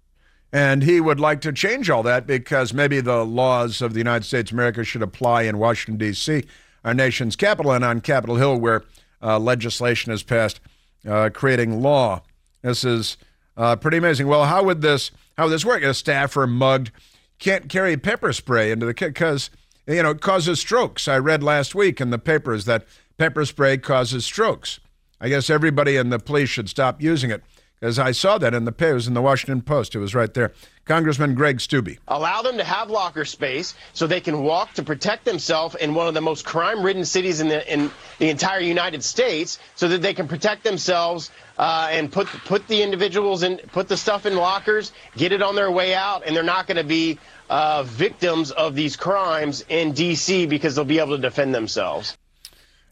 And 0.53 0.83
he 0.83 1.01
would 1.01 1.21
like 1.21 1.41
to 1.43 1.53
change 1.53 1.89
all 1.91 2.03
that 2.03 2.27
because 2.27 2.75
maybe 2.75 3.01
the 3.01 3.25
laws 3.25 3.81
of 3.81 3.93
the 3.93 4.01
United 4.01 4.25
States 4.25 4.51
of 4.51 4.57
America 4.57 4.83
should 4.83 5.03
apply 5.03 5.43
in 5.43 5.59
Washington, 5.59 5.97
D.C., 5.97 6.45
our 6.85 6.95
nation's 6.95 7.37
capital, 7.37 7.73
and 7.73 7.85
on 7.85 8.01
Capitol 8.01 8.37
Hill, 8.37 8.59
where 8.59 8.83
uh, 9.23 9.39
legislation 9.39 10.13
is 10.13 10.23
passed 10.23 10.61
uh, 11.09 11.31
creating 11.33 11.83
law. 11.83 12.23
This 12.63 12.85
is 12.85 13.17
uh, 13.57 13.77
pretty 13.77 13.99
amazing. 13.99 14.27
Well, 14.27 14.45
how 14.45 14.65
would 14.65 14.81
this 14.81 15.11
how 15.37 15.45
would 15.45 15.53
this 15.53 15.65
work? 15.65 15.83
A 15.83 15.95
staffer 15.95 16.47
mugged 16.47 16.91
can't 17.39 17.69
carry 17.69 17.97
pepper 17.97 18.33
spray 18.33 18.71
into 18.71 18.87
the 18.87 18.95
because 18.95 19.51
you 19.87 20.03
know 20.03 20.11
it 20.11 20.21
causes 20.21 20.61
strokes. 20.61 21.09
I 21.09 21.19
read 21.19 21.43
last 21.43 21.75
week 21.75 22.01
in 22.01 22.11
the 22.11 22.19
papers 22.19 22.65
that 22.65 22.87
pepper 23.19 23.45
spray 23.45 23.79
causes 23.79 24.25
strokes. 24.25 24.81
I 25.21 25.29
guess 25.29 25.51
everybody 25.51 25.97
in 25.97 26.11
the 26.11 26.19
police 26.19 26.49
should 26.49 26.69
stop 26.69 27.03
using 27.03 27.31
it 27.31 27.43
as 27.83 27.99
I 27.99 28.13
saw 28.13 28.37
that 28.39 28.53
in 28.53 28.65
the 28.65 28.73
papers 28.73 29.09
in 29.09 29.15
the 29.15 29.23
Washington 29.23 29.63
Post. 29.63 29.95
It 29.95 29.99
was 29.99 30.15
right 30.15 30.33
there. 30.33 30.53
Congressman 30.85 31.35
Greg 31.35 31.59
Steube. 31.59 31.99
Allow 32.09 32.43
them 32.43 32.57
to 32.59 32.65
have 32.65 32.91
locker 32.91 33.25
space 33.25 33.75
so 33.93 34.07
they 34.07 34.21
can 34.21 34.43
walk 34.43 34.75
to 34.75 34.83
protect 34.83 35.25
themselves 35.25 35.77
in 35.77 35.95
one 35.95 36.09
of 36.09 36.15
the 36.15 36.21
most 36.21 36.45
crime-ridden 36.45 37.05
cities 37.05 37.41
in 37.41 37.49
the 37.49 37.73
in 37.73 37.91
the 38.19 38.29
entire 38.29 38.61
United 38.61 39.05
States, 39.05 39.59
so 39.77 39.89
that 39.89 40.03
they 40.03 40.15
can 40.15 40.27
protect 40.29 40.65
themselves 40.65 41.31
uh, 41.59 41.89
and 41.91 42.11
put 42.11 42.27
put 42.27 42.67
the 42.67 42.83
individuals 42.83 43.43
in 43.43 43.59
put 43.73 43.89
the 43.89 43.97
stuff 43.97 44.27
in 44.27 44.37
lockers, 44.37 44.93
get 45.17 45.33
it 45.33 45.43
on 45.43 45.55
their 45.55 45.71
way 45.71 45.95
out, 45.95 46.27
and 46.27 46.35
they're 46.35 46.43
not 46.43 46.67
going 46.67 46.77
to 46.77 46.85
be 46.85 47.19
uh, 47.49 47.83
victims 47.85 48.51
of 48.51 48.75
these 48.75 48.97
crimes 48.97 49.65
in 49.69 49.93
D.C. 49.93 50.47
because 50.47 50.75
they'll 50.75 50.85
be 50.85 50.99
able 50.99 51.17
to 51.17 51.23
defend 51.23 51.55
themselves. 51.55 52.17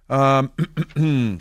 Um, 0.09 0.53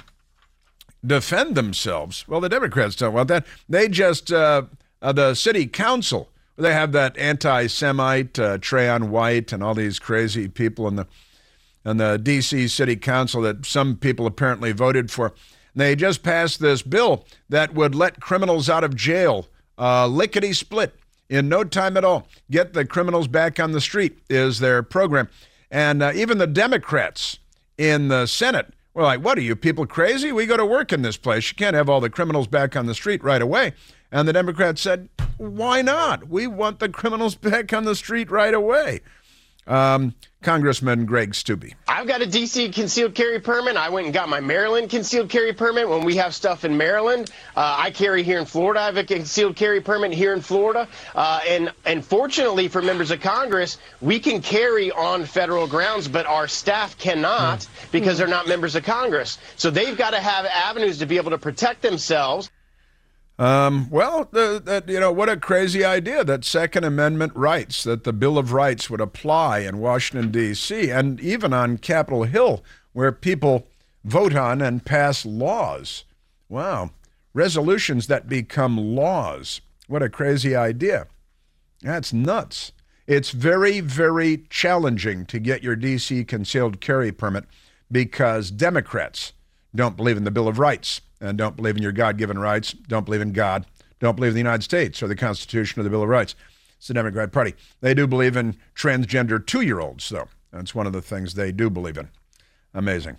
defend 1.08 1.56
themselves. 1.56 2.28
Well, 2.28 2.42
the 2.42 2.50
Democrats 2.50 2.96
don't 2.96 3.14
want 3.14 3.30
that. 3.30 3.46
They 3.68 3.88
just, 3.88 4.32
uh, 4.32 4.64
uh, 5.02 5.12
the 5.12 5.34
city 5.34 5.68
council, 5.68 6.30
they 6.58 6.74
have 6.74 6.92
that 6.92 7.18
anti 7.18 7.68
Semite, 7.68 8.38
uh, 8.40 8.58
Trayon 8.58 9.10
White, 9.10 9.54
and 9.54 9.64
all 9.64 9.74
these 9.74 10.00
crazy 10.00 10.48
people 10.48 10.88
in 10.88 10.96
the, 10.96 11.08
in 11.86 11.98
the 11.98 12.18
D.C. 12.18 12.68
city 12.68 12.96
council 12.96 13.42
that 13.44 13.66
some 13.66 13.96
people 13.96 14.26
apparently 14.26 14.72
voted 14.72 15.12
for. 15.12 15.34
They 15.76 15.96
just 15.96 16.24
passed 16.24 16.60
this 16.60 16.82
bill 16.82 17.26
that 17.50 17.76
would 17.76 17.94
let 17.94 18.20
criminals 18.20 18.70
out 18.70 18.84
of 18.84 18.96
jail 18.96 19.48
uh, 19.78 20.08
lickety 20.08 20.54
split 20.54 20.96
in 21.30 21.48
no 21.50 21.64
time 21.64 21.98
at 21.98 22.04
all. 22.04 22.28
Get 22.50 22.74
the 22.74 22.86
criminals 22.86 23.28
back 23.28 23.60
on 23.60 23.72
the 23.72 23.82
street 23.82 24.18
is 24.30 24.60
their 24.60 24.82
program. 24.82 25.30
And 25.70 26.02
uh, 26.02 26.12
even 26.16 26.38
the 26.38 26.48
Democrats 26.48 27.40
in 27.78 28.08
the 28.08 28.26
Senate 28.26 28.74
we're 28.98 29.04
like, 29.04 29.24
what 29.24 29.38
are 29.38 29.42
you 29.42 29.56
people 29.56 29.86
crazy? 29.86 30.32
We 30.32 30.48
go 30.48 30.58
to 30.58 30.66
work 30.66 30.92
in 30.92 31.04
this 31.04 31.18
place. 31.18 31.48
You 31.52 31.56
can't 31.56 31.76
have 31.76 31.88
all 31.88 32.02
the 32.02 32.10
criminals 32.10 32.48
back 32.48 32.76
on 32.76 32.88
the 32.88 32.96
street 32.96 33.24
right 33.24 33.44
away. 33.44 33.74
And 34.12 34.28
the 34.28 34.34
Democrats 34.34 34.82
said, 34.82 35.08
why 35.38 35.84
not? 35.84 36.30
We 36.30 36.48
want 36.48 36.80
the 36.80 36.90
criminals 36.90 37.36
back 37.36 37.72
on 37.74 37.86
the 37.86 37.94
street 37.94 38.32
right 38.32 38.56
away. 38.56 39.02
Um, 39.68 40.14
Congressman 40.44 41.06
Greg 41.06 41.34
Steube. 41.34 41.74
I've 41.88 42.08
got 42.08 42.22
a 42.22 42.26
DC 42.26 42.74
concealed 42.74 43.16
carry 43.16 43.40
permit. 43.40 43.76
I 43.76 43.90
went 43.90 44.06
and 44.06 44.14
got 44.14 44.30
my 44.30 44.40
Maryland 44.40 44.90
concealed 44.90 45.30
carry 45.30 45.52
permit 45.52 45.90
when 45.90 46.06
we 46.06 46.16
have 46.18 46.34
stuff 46.36 46.64
in 46.64 46.78
Maryland. 46.78 47.32
Uh, 47.56 47.76
I 47.80 47.92
carry 47.92 48.24
here 48.24 48.40
in 48.40 48.46
Florida. 48.46 48.82
I 48.82 48.86
have 48.86 48.98
a 48.98 49.04
concealed 49.04 49.56
carry 49.56 49.82
permit 49.82 50.14
here 50.14 50.34
in 50.34 50.42
Florida. 50.42 50.88
Uh, 51.16 51.42
and, 51.48 51.74
and 51.86 52.06
fortunately 52.06 52.68
for 52.68 52.82
members 52.82 53.10
of 53.12 53.20
Congress, 53.20 53.78
we 54.00 54.20
can 54.20 54.42
carry 54.42 54.92
on 54.92 55.26
federal 55.26 55.68
grounds, 55.68 56.08
but 56.08 56.26
our 56.28 56.48
staff 56.48 56.98
cannot 56.98 57.60
mm. 57.60 57.92
because 57.92 58.18
they're 58.18 58.28
not 58.28 58.48
members 58.48 58.76
of 58.76 58.84
Congress. 58.84 59.40
So 59.56 59.72
they've 59.72 59.98
got 59.98 60.12
to 60.12 60.20
have 60.20 60.46
avenues 60.46 61.00
to 61.00 61.08
be 61.08 61.18
able 61.18 61.32
to 61.32 61.40
protect 61.40 61.82
themselves. 61.82 62.52
Um, 63.40 63.90
well, 63.92 64.28
the, 64.32 64.60
that, 64.66 64.90
you 64.90 65.00
know, 65.00 65.12
what 65.12 65.30
a 65.30 65.38
crazy 65.38 65.86
idea 65.86 66.24
that 66.24 66.44
Second 66.44 66.84
Amendment 66.84 67.34
rights, 67.36 67.84
that 67.84 68.04
the 68.04 68.14
Bill 68.14 68.38
of 68.38 68.52
Rights 68.52 68.90
would 68.90 69.02
apply 69.02 69.60
in 69.60 69.78
Washington, 69.78 70.32
D.C., 70.32 70.90
and 70.90 71.20
even 71.20 71.54
on 71.54 71.78
Capitol 71.78 72.24
Hill, 72.24 72.64
where 72.94 73.12
people 73.12 73.68
vote 74.04 74.36
on 74.36 74.62
and 74.62 74.84
pass 74.84 75.24
laws. 75.26 76.04
Wow. 76.50 76.92
Resolutions 77.34 78.08
that 78.08 78.28
become 78.28 78.78
laws. 78.96 79.62
What 79.88 80.02
a 80.02 80.10
crazy 80.10 80.56
idea. 80.56 81.06
That's 81.82 82.12
nuts. 82.12 82.72
It's 83.06 83.30
very, 83.30 83.82
very 83.82 84.46
challenging 84.50 85.26
to 85.28 85.40
get 85.40 85.64
your 85.64 85.76
D.C. 85.76 86.24
concealed 86.26 86.82
carry 86.82 87.12
permit 87.12 87.46
because 87.92 88.50
Democrats 88.50 89.34
don't 89.76 89.96
believe 89.96 90.18
in 90.18 90.24
the 90.24 90.32
Bill 90.32 90.48
of 90.48 90.58
Rights 90.58 91.02
and 91.20 91.38
don't 91.38 91.56
believe 91.56 91.78
in 91.78 91.84
your 91.84 91.92
God 91.92 92.18
given 92.18 92.40
rights, 92.40 92.72
don't 92.72 93.06
believe 93.06 93.22
in 93.22 93.34
God, 93.34 93.66
don't 94.00 94.16
believe 94.16 94.30
in 94.30 94.36
the 94.36 94.40
United 94.40 94.64
States 94.64 95.02
or 95.02 95.08
the 95.08 95.16
Constitution 95.16 95.80
or 95.80 95.84
the 95.84 95.90
Bill 95.90 96.04
of 96.04 96.10
Rights. 96.10 96.36
It's 96.78 96.88
the 96.88 96.94
Democrat 96.94 97.32
Party. 97.32 97.56
They 97.82 97.94
do 97.94 98.06
believe 98.06 98.38
in 98.38 98.58
transgender 98.76 99.46
two 99.46 99.62
year 99.62 99.80
olds, 99.80 100.10
though. 100.10 100.28
That's 100.52 100.76
one 100.76 100.88
of 100.88 100.94
the 100.94 101.02
things 101.02 101.34
they 101.34 101.52
do 101.52 101.70
believe 101.70 101.98
in. 101.98 102.10
Amazing. 102.74 103.18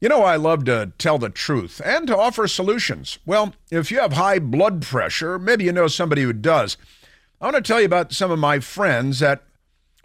You 0.00 0.10
know, 0.10 0.22
I 0.22 0.36
love 0.36 0.64
to 0.64 0.92
tell 0.98 1.18
the 1.18 1.30
truth 1.30 1.80
and 1.82 2.06
to 2.06 2.16
offer 2.16 2.46
solutions. 2.46 3.18
Well, 3.24 3.54
if 3.70 3.90
you 3.90 3.98
have 3.98 4.12
high 4.12 4.38
blood 4.38 4.82
pressure, 4.82 5.38
maybe 5.38 5.64
you 5.64 5.72
know 5.72 5.86
somebody 5.86 6.22
who 6.22 6.34
does. 6.34 6.76
I 7.40 7.46
want 7.46 7.56
to 7.56 7.62
tell 7.62 7.80
you 7.80 7.86
about 7.86 8.12
some 8.12 8.30
of 8.30 8.38
my 8.38 8.60
friends 8.60 9.22
at 9.22 9.42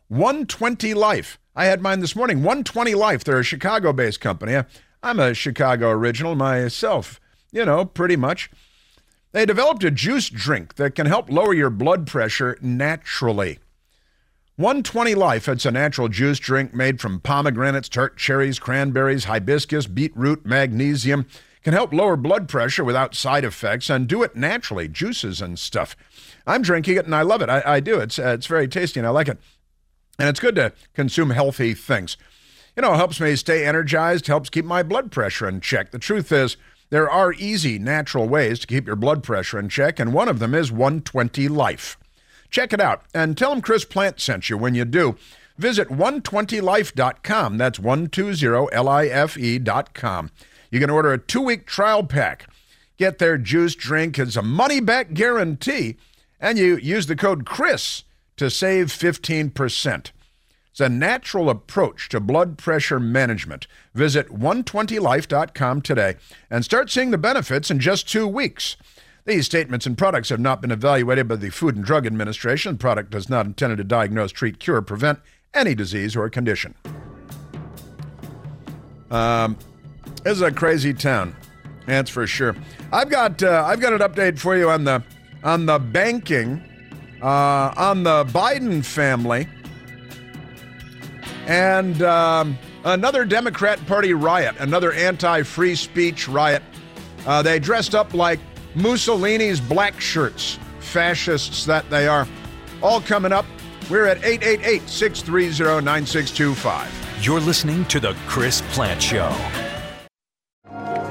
120 0.08 0.94
Life. 0.94 1.40
I 1.56 1.66
had 1.66 1.82
mine 1.82 2.00
this 2.00 2.16
morning. 2.16 2.38
120 2.38 2.96
Life. 2.96 3.24
They're 3.24 3.40
a 3.40 3.44
Chicago 3.44 3.92
based 3.92 4.22
company. 4.22 4.64
I'm 5.04 5.20
a 5.20 5.34
Chicago 5.34 5.90
original 5.90 6.36
myself, 6.36 7.20
you 7.52 7.66
know, 7.66 7.86
pretty 7.86 8.16
much. 8.16 8.52
They 9.32 9.48
developed 9.48 9.84
a 9.84 9.90
juice 9.90 10.30
drink 10.30 10.76
that 10.76 10.94
can 10.94 11.08
help 11.08 11.32
lower 11.32 11.54
your 11.54 11.72
blood 11.72 12.06
pressure 12.06 12.58
naturally. 12.62 13.58
120 14.58 15.16
Life, 15.16 15.48
it's 15.48 15.66
a 15.66 15.72
natural 15.72 16.08
juice 16.08 16.38
drink 16.38 16.76
made 16.76 17.02
from 17.02 17.20
pomegranates, 17.20 17.90
tart 17.90 18.16
cherries, 18.16 18.60
cranberries, 18.60 19.24
hibiscus, 19.24 19.88
beetroot, 19.88 20.46
magnesium. 20.46 21.26
Can 21.64 21.74
help 21.74 21.94
lower 21.94 22.16
blood 22.16 22.48
pressure 22.48 22.84
without 22.84 23.16
side 23.16 23.44
effects 23.44 23.90
and 23.90 24.08
do 24.08 24.22
it 24.22 24.36
naturally, 24.36 24.88
juices 24.88 25.42
and 25.42 25.58
stuff. 25.58 25.96
I'm 26.46 26.62
drinking 26.62 26.98
it 26.98 27.06
and 27.06 27.16
I 27.16 27.22
love 27.22 27.42
it. 27.42 27.50
I, 27.50 27.64
I 27.66 27.80
do. 27.80 28.00
It's, 28.00 28.20
uh, 28.20 28.36
it's 28.38 28.48
very 28.48 28.68
tasty 28.68 29.00
and 29.00 29.08
I 29.08 29.12
like 29.12 29.28
it. 29.28 29.40
And 30.20 30.28
it's 30.28 30.40
good 30.40 30.56
to 30.56 30.74
consume 30.94 31.32
healthy 31.32 31.74
things. 31.74 32.18
You 32.76 32.82
know, 32.82 32.94
helps 32.94 33.20
me 33.20 33.36
stay 33.36 33.66
energized, 33.66 34.28
helps 34.28 34.50
keep 34.50 34.66
my 34.66 34.84
blood 34.84 35.12
pressure 35.12 35.48
in 35.48 35.60
check. 35.60 35.92
The 35.92 36.00
truth 36.00 36.32
is, 36.32 36.56
there 36.90 37.10
are 37.10 37.34
easy, 37.34 37.80
natural 37.80 38.28
ways 38.28 38.60
to 38.60 38.68
keep 38.68 38.88
your 38.88 38.96
blood 38.96 39.24
pressure 39.24 39.60
in 39.60 39.70
check, 39.70 40.00
and 40.00 40.14
one 40.14 40.30
of 40.30 40.40
them 40.40 40.54
is 40.54 40.72
120 40.72 41.48
Life. 41.48 41.98
Check 42.50 42.74
it 42.74 42.82
out 42.82 43.04
and 43.14 43.38
tell 43.38 43.52
them 43.52 43.62
Chris 43.62 43.86
Plante 43.86 44.20
sent 44.20 44.50
you 44.50 44.58
when 44.58 44.76
you 44.76 44.86
do. 44.86 45.16
Visit 45.58 45.90
120life.com. 45.90 47.58
That's 47.58 47.80
120life.com. 47.80 50.32
You 50.70 50.80
can 50.80 50.90
order 50.90 51.14
a 51.14 51.18
two 51.18 51.42
week 51.42 51.66
trial 51.66 52.04
pack. 52.04 52.48
Get 52.98 53.20
their 53.20 53.38
juice 53.38 53.76
drink 53.76 54.20
as 54.20 54.38
a 54.38 54.42
money 54.42 54.80
back 54.80 55.14
guarantee, 55.14 55.98
and 56.40 56.58
you 56.58 56.78
use 56.78 57.08
the 57.08 57.16
code 57.16 57.46
CHRIS 57.46 58.04
to 58.38 58.50
save 58.50 58.88
15%. 58.88 60.12
A 60.82 60.90
natural 60.90 61.50
approach 61.50 62.10
to 62.10 62.20
blood 62.20 62.58
pressure 62.58 63.00
management. 63.00 63.68
Visit 63.94 64.30
120life.com 64.30 65.82
today 65.84 66.16
and 66.50 66.66
start 66.66 66.90
seeing 66.90 67.12
the 67.12 67.20
benefits 67.20 67.70
in 67.70 67.80
just 67.80 68.10
two 68.10 68.28
weeks. 68.28 68.78
These 69.26 69.46
statements 69.46 69.86
and 69.86 69.96
products 69.96 70.30
have 70.30 70.40
not 70.40 70.60
been 70.60 70.72
evaluated 70.72 71.28
by 71.28 71.36
the 71.36 71.52
Food 71.52 71.76
and 71.76 71.86
Drug 71.86 72.08
Administration. 72.08 72.74
The 72.74 72.80
product 72.80 73.12
does 73.12 73.30
not 73.30 73.46
intended 73.46 73.78
to 73.78 73.84
diagnose, 73.84 74.32
treat, 74.32 74.60
cure, 74.60 74.78
or 74.78 74.82
prevent 74.82 75.20
any 75.54 75.76
disease 75.76 76.16
or 76.16 76.28
condition. 76.30 76.74
Um, 79.12 79.58
this 80.24 80.34
is 80.34 80.42
a 80.42 80.52
crazy 80.52 80.94
town, 80.94 81.36
that's 81.86 82.10
for 82.10 82.26
sure. 82.26 82.56
I've 82.92 83.10
got 83.10 83.44
uh, 83.44 83.64
I've 83.68 83.80
got 83.80 83.94
an 83.94 84.00
update 84.00 84.40
for 84.40 84.58
you 84.58 84.70
on 84.72 84.86
the 84.86 85.04
on 85.44 85.68
the 85.68 85.78
banking, 85.78 86.64
uh, 87.22 87.74
on 87.78 88.04
the 88.04 88.26
Biden 88.26 88.84
family, 88.84 89.48
and 91.48 92.02
um, 92.02 92.58
another 92.84 93.26
Democrat 93.26 93.84
Party 93.88 94.14
riot, 94.14 94.56
another 94.60 94.94
anti-free 94.94 95.76
speech 95.76 96.28
riot. 96.28 96.64
Uh, 97.26 97.42
they 97.42 97.60
dressed 97.60 97.96
up 97.96 98.14
like 98.14 98.40
Mussolini's 98.76 99.60
black 99.60 100.00
shirts, 100.00 100.58
fascists 100.80 101.66
that 101.66 101.90
they 101.90 102.08
are. 102.08 102.28
All 102.82 103.02
coming 103.02 103.32
up. 103.32 103.46
We're 103.90 104.06
at 104.06 104.24
888 104.24 104.88
630 104.88 105.84
9625. 105.84 107.10
You're 107.22 107.40
listening 107.40 107.86
to 107.86 108.00
The 108.00 108.16
Chris 108.28 108.62
Plante 108.70 109.02
Show. 109.02 109.30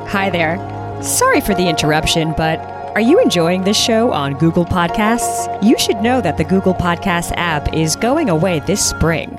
Hi 0.09 0.31
there. 0.31 0.57
Sorry 1.03 1.41
for 1.41 1.55
the 1.55 1.68
interruption, 1.68 2.35
but 2.37 2.59
are 2.95 3.01
you 3.01 3.20
enjoying 3.20 3.62
this 3.62 3.76
show 3.76 4.11
on 4.12 4.35
Google 4.35 4.64
Podcasts? 4.64 5.62
You 5.62 5.78
should 5.78 5.99
know 5.99 6.20
that 6.20 6.37
the 6.37 6.45
Google 6.45 6.74
Podcasts 6.74 7.33
app 7.37 7.72
is 7.72 7.95
going 7.95 8.28
away 8.28 8.59
this 8.61 8.85
spring. 8.85 9.39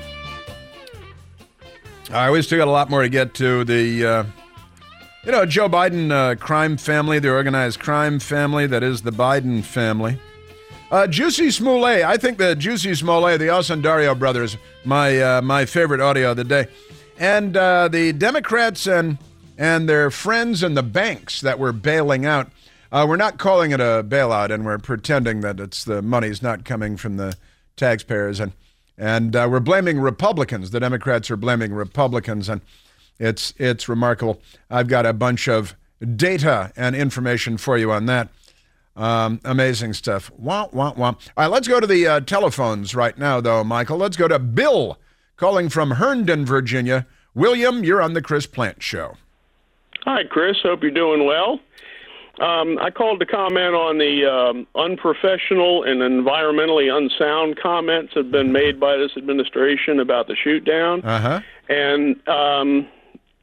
All 2.11 2.17
right, 2.17 2.29
we 2.29 2.41
still 2.41 2.57
got 2.57 2.67
a 2.67 2.71
lot 2.71 2.89
more 2.89 3.03
to 3.03 3.07
get 3.07 3.33
to. 3.35 3.63
The, 3.63 4.05
uh, 4.05 4.23
you 5.23 5.31
know, 5.31 5.45
Joe 5.45 5.69
Biden 5.69 6.11
uh, 6.11 6.35
crime 6.35 6.75
family, 6.75 7.19
the 7.19 7.31
organized 7.31 7.79
crime 7.79 8.19
family 8.19 8.67
that 8.67 8.83
is 8.83 9.03
the 9.03 9.13
Biden 9.13 9.63
family. 9.63 10.19
Uh, 10.91 11.07
Jussie 11.07 11.53
Smollett, 11.53 12.03
I 12.03 12.17
think 12.17 12.37
the 12.37 12.53
Juicy 12.53 12.95
Smollett, 12.95 13.39
the 13.39 13.47
Osundairo 13.47 14.19
brothers, 14.19 14.57
my 14.83 15.21
uh, 15.21 15.41
my 15.41 15.63
favorite 15.63 16.01
audio 16.01 16.31
of 16.31 16.37
the 16.37 16.43
day, 16.43 16.67
and 17.17 17.55
uh, 17.55 17.87
the 17.87 18.11
Democrats 18.11 18.87
and 18.87 19.17
and 19.57 19.87
their 19.87 20.11
friends 20.11 20.63
and 20.63 20.75
the 20.75 20.83
banks 20.83 21.39
that 21.39 21.59
were 21.59 21.71
bailing 21.71 22.25
out. 22.25 22.51
Uh, 22.91 23.05
we're 23.07 23.15
not 23.15 23.37
calling 23.37 23.71
it 23.71 23.79
a 23.79 24.03
bailout, 24.05 24.51
and 24.51 24.65
we're 24.65 24.79
pretending 24.79 25.39
that 25.41 25.61
it's 25.61 25.85
the 25.85 26.01
money's 26.01 26.41
not 26.41 26.65
coming 26.65 26.97
from 26.97 27.15
the 27.15 27.37
taxpayers, 27.77 28.41
and 28.41 28.51
and 29.01 29.35
uh, 29.35 29.47
we're 29.49 29.59
blaming 29.59 29.99
Republicans. 29.99 30.69
The 30.69 30.79
Democrats 30.79 31.31
are 31.31 31.35
blaming 31.35 31.73
Republicans, 31.73 32.47
and 32.47 32.61
it's 33.19 33.51
it's 33.57 33.89
remarkable. 33.89 34.39
I've 34.69 34.87
got 34.87 35.07
a 35.07 35.11
bunch 35.11 35.49
of 35.49 35.75
data 36.15 36.71
and 36.77 36.95
information 36.95 37.57
for 37.57 37.79
you 37.79 37.91
on 37.91 38.05
that. 38.05 38.29
Um, 38.95 39.41
amazing 39.43 39.93
stuff. 39.93 40.31
Wah, 40.37 40.67
wah, 40.71 40.93
wah. 40.95 41.07
All 41.07 41.17
right, 41.35 41.47
let's 41.47 41.67
go 41.67 41.79
to 41.79 41.87
the 41.87 42.05
uh, 42.05 42.19
telephones 42.19 42.93
right 42.93 43.17
now, 43.17 43.41
though, 43.41 43.63
Michael. 43.63 43.97
Let's 43.97 44.17
go 44.17 44.27
to 44.27 44.37
Bill 44.37 44.99
calling 45.35 45.69
from 45.69 45.91
Herndon, 45.91 46.45
Virginia. 46.45 47.07
William, 47.33 47.83
you're 47.83 48.01
on 48.01 48.13
the 48.13 48.21
Chris 48.21 48.45
Plante 48.45 48.83
Show. 48.83 49.15
Hi, 50.03 50.25
Chris. 50.25 50.57
Hope 50.61 50.83
you're 50.83 50.91
doing 50.91 51.25
well. 51.25 51.59
Um, 52.41 52.79
I 52.79 52.89
called 52.89 53.19
to 53.19 53.25
comment 53.25 53.75
on 53.75 53.99
the 53.99 54.25
um, 54.25 54.67
unprofessional 54.75 55.83
and 55.83 56.01
environmentally 56.01 56.91
unsound 56.91 57.59
comments 57.59 58.15
that 58.15 58.23
have 58.23 58.31
been 58.31 58.51
made 58.51 58.79
by 58.79 58.97
this 58.97 59.11
administration 59.15 59.99
about 59.99 60.27
the 60.27 60.35
shoot 60.35 60.65
down. 60.65 61.01
Uh 61.05 61.19
huh. 61.19 61.41
And 61.69 62.27
um, 62.27 62.87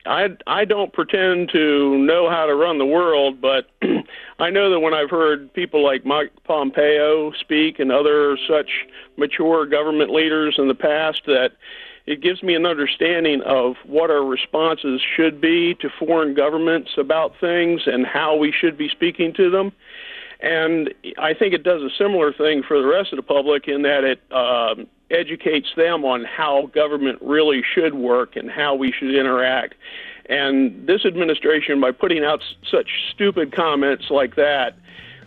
I 0.04 0.30
I 0.48 0.64
don't 0.64 0.92
pretend 0.92 1.50
to 1.52 1.96
know 1.98 2.28
how 2.28 2.46
to 2.46 2.54
run 2.56 2.78
the 2.78 2.86
world, 2.86 3.40
but 3.40 3.70
I 4.40 4.50
know 4.50 4.70
that 4.70 4.80
when 4.80 4.94
I've 4.94 5.10
heard 5.10 5.52
people 5.52 5.84
like 5.84 6.04
Mike 6.04 6.32
Pompeo 6.42 7.30
speak 7.32 7.78
and 7.78 7.92
other 7.92 8.36
such 8.48 8.70
mature 9.16 9.64
government 9.66 10.10
leaders 10.10 10.56
in 10.58 10.66
the 10.66 10.74
past, 10.74 11.22
that 11.26 11.52
it 12.08 12.22
gives 12.22 12.42
me 12.42 12.54
an 12.54 12.64
understanding 12.64 13.42
of 13.42 13.76
what 13.84 14.10
our 14.10 14.24
responses 14.24 14.98
should 15.14 15.42
be 15.42 15.74
to 15.74 15.90
foreign 15.98 16.32
governments 16.32 16.92
about 16.96 17.34
things 17.38 17.82
and 17.84 18.06
how 18.06 18.34
we 18.34 18.50
should 18.50 18.78
be 18.78 18.88
speaking 18.88 19.30
to 19.34 19.50
them. 19.50 19.72
And 20.40 20.94
I 21.18 21.34
think 21.34 21.52
it 21.52 21.64
does 21.64 21.82
a 21.82 21.90
similar 21.98 22.32
thing 22.32 22.62
for 22.66 22.80
the 22.80 22.86
rest 22.86 23.12
of 23.12 23.18
the 23.18 23.22
public 23.22 23.68
in 23.68 23.82
that 23.82 24.04
it 24.04 24.22
um, 24.32 24.86
educates 25.10 25.68
them 25.76 26.06
on 26.06 26.24
how 26.24 26.70
government 26.74 27.18
really 27.20 27.62
should 27.74 27.92
work 27.92 28.36
and 28.36 28.50
how 28.50 28.74
we 28.74 28.90
should 28.90 29.14
interact. 29.14 29.74
And 30.30 30.86
this 30.86 31.04
administration, 31.04 31.78
by 31.78 31.90
putting 31.90 32.24
out 32.24 32.42
such 32.70 32.88
stupid 33.12 33.54
comments 33.54 34.06
like 34.08 34.34
that, 34.36 34.76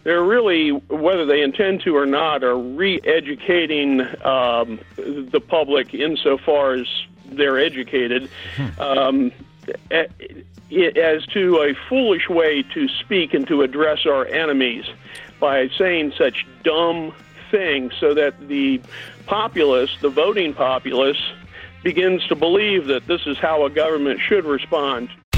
they're 0.04 0.24
really, 0.24 0.70
whether 0.72 1.26
they 1.26 1.42
intend 1.42 1.82
to 1.82 1.96
or 1.96 2.06
not, 2.06 2.44
are 2.44 2.58
re-educating 2.58 4.02
um, 4.26 4.80
the 4.96 5.42
public 5.46 5.94
insofar 5.94 6.74
as 6.74 6.88
they're 7.26 7.60
educated 7.60 8.30
um, 8.80 9.32
as 9.92 11.26
to 11.28 11.62
a 11.62 11.74
foolish 11.88 12.30
way 12.30 12.64
to 12.74 12.88
speak 13.00 13.34
and 13.34 13.48
to 13.48 13.62
address 13.62 14.06
our 14.06 14.26
enemies 14.26 14.86
by 15.40 15.70
saying 15.78 16.14
such 16.18 16.46
dumb 16.64 17.14
things, 17.50 17.94
so 18.00 18.14
that 18.14 18.48
the 18.48 18.82
populace, 19.26 19.92
the 20.02 20.10
voting 20.10 20.54
populace, 20.54 21.22
begins 21.84 22.26
to 22.28 22.36
believe 22.36 22.88
that 22.88 23.08
this 23.08 23.26
is 23.26 23.38
how 23.38 23.66
a 23.66 23.70
government 23.70 24.20
should 24.20 24.46
respond. 24.46 25.10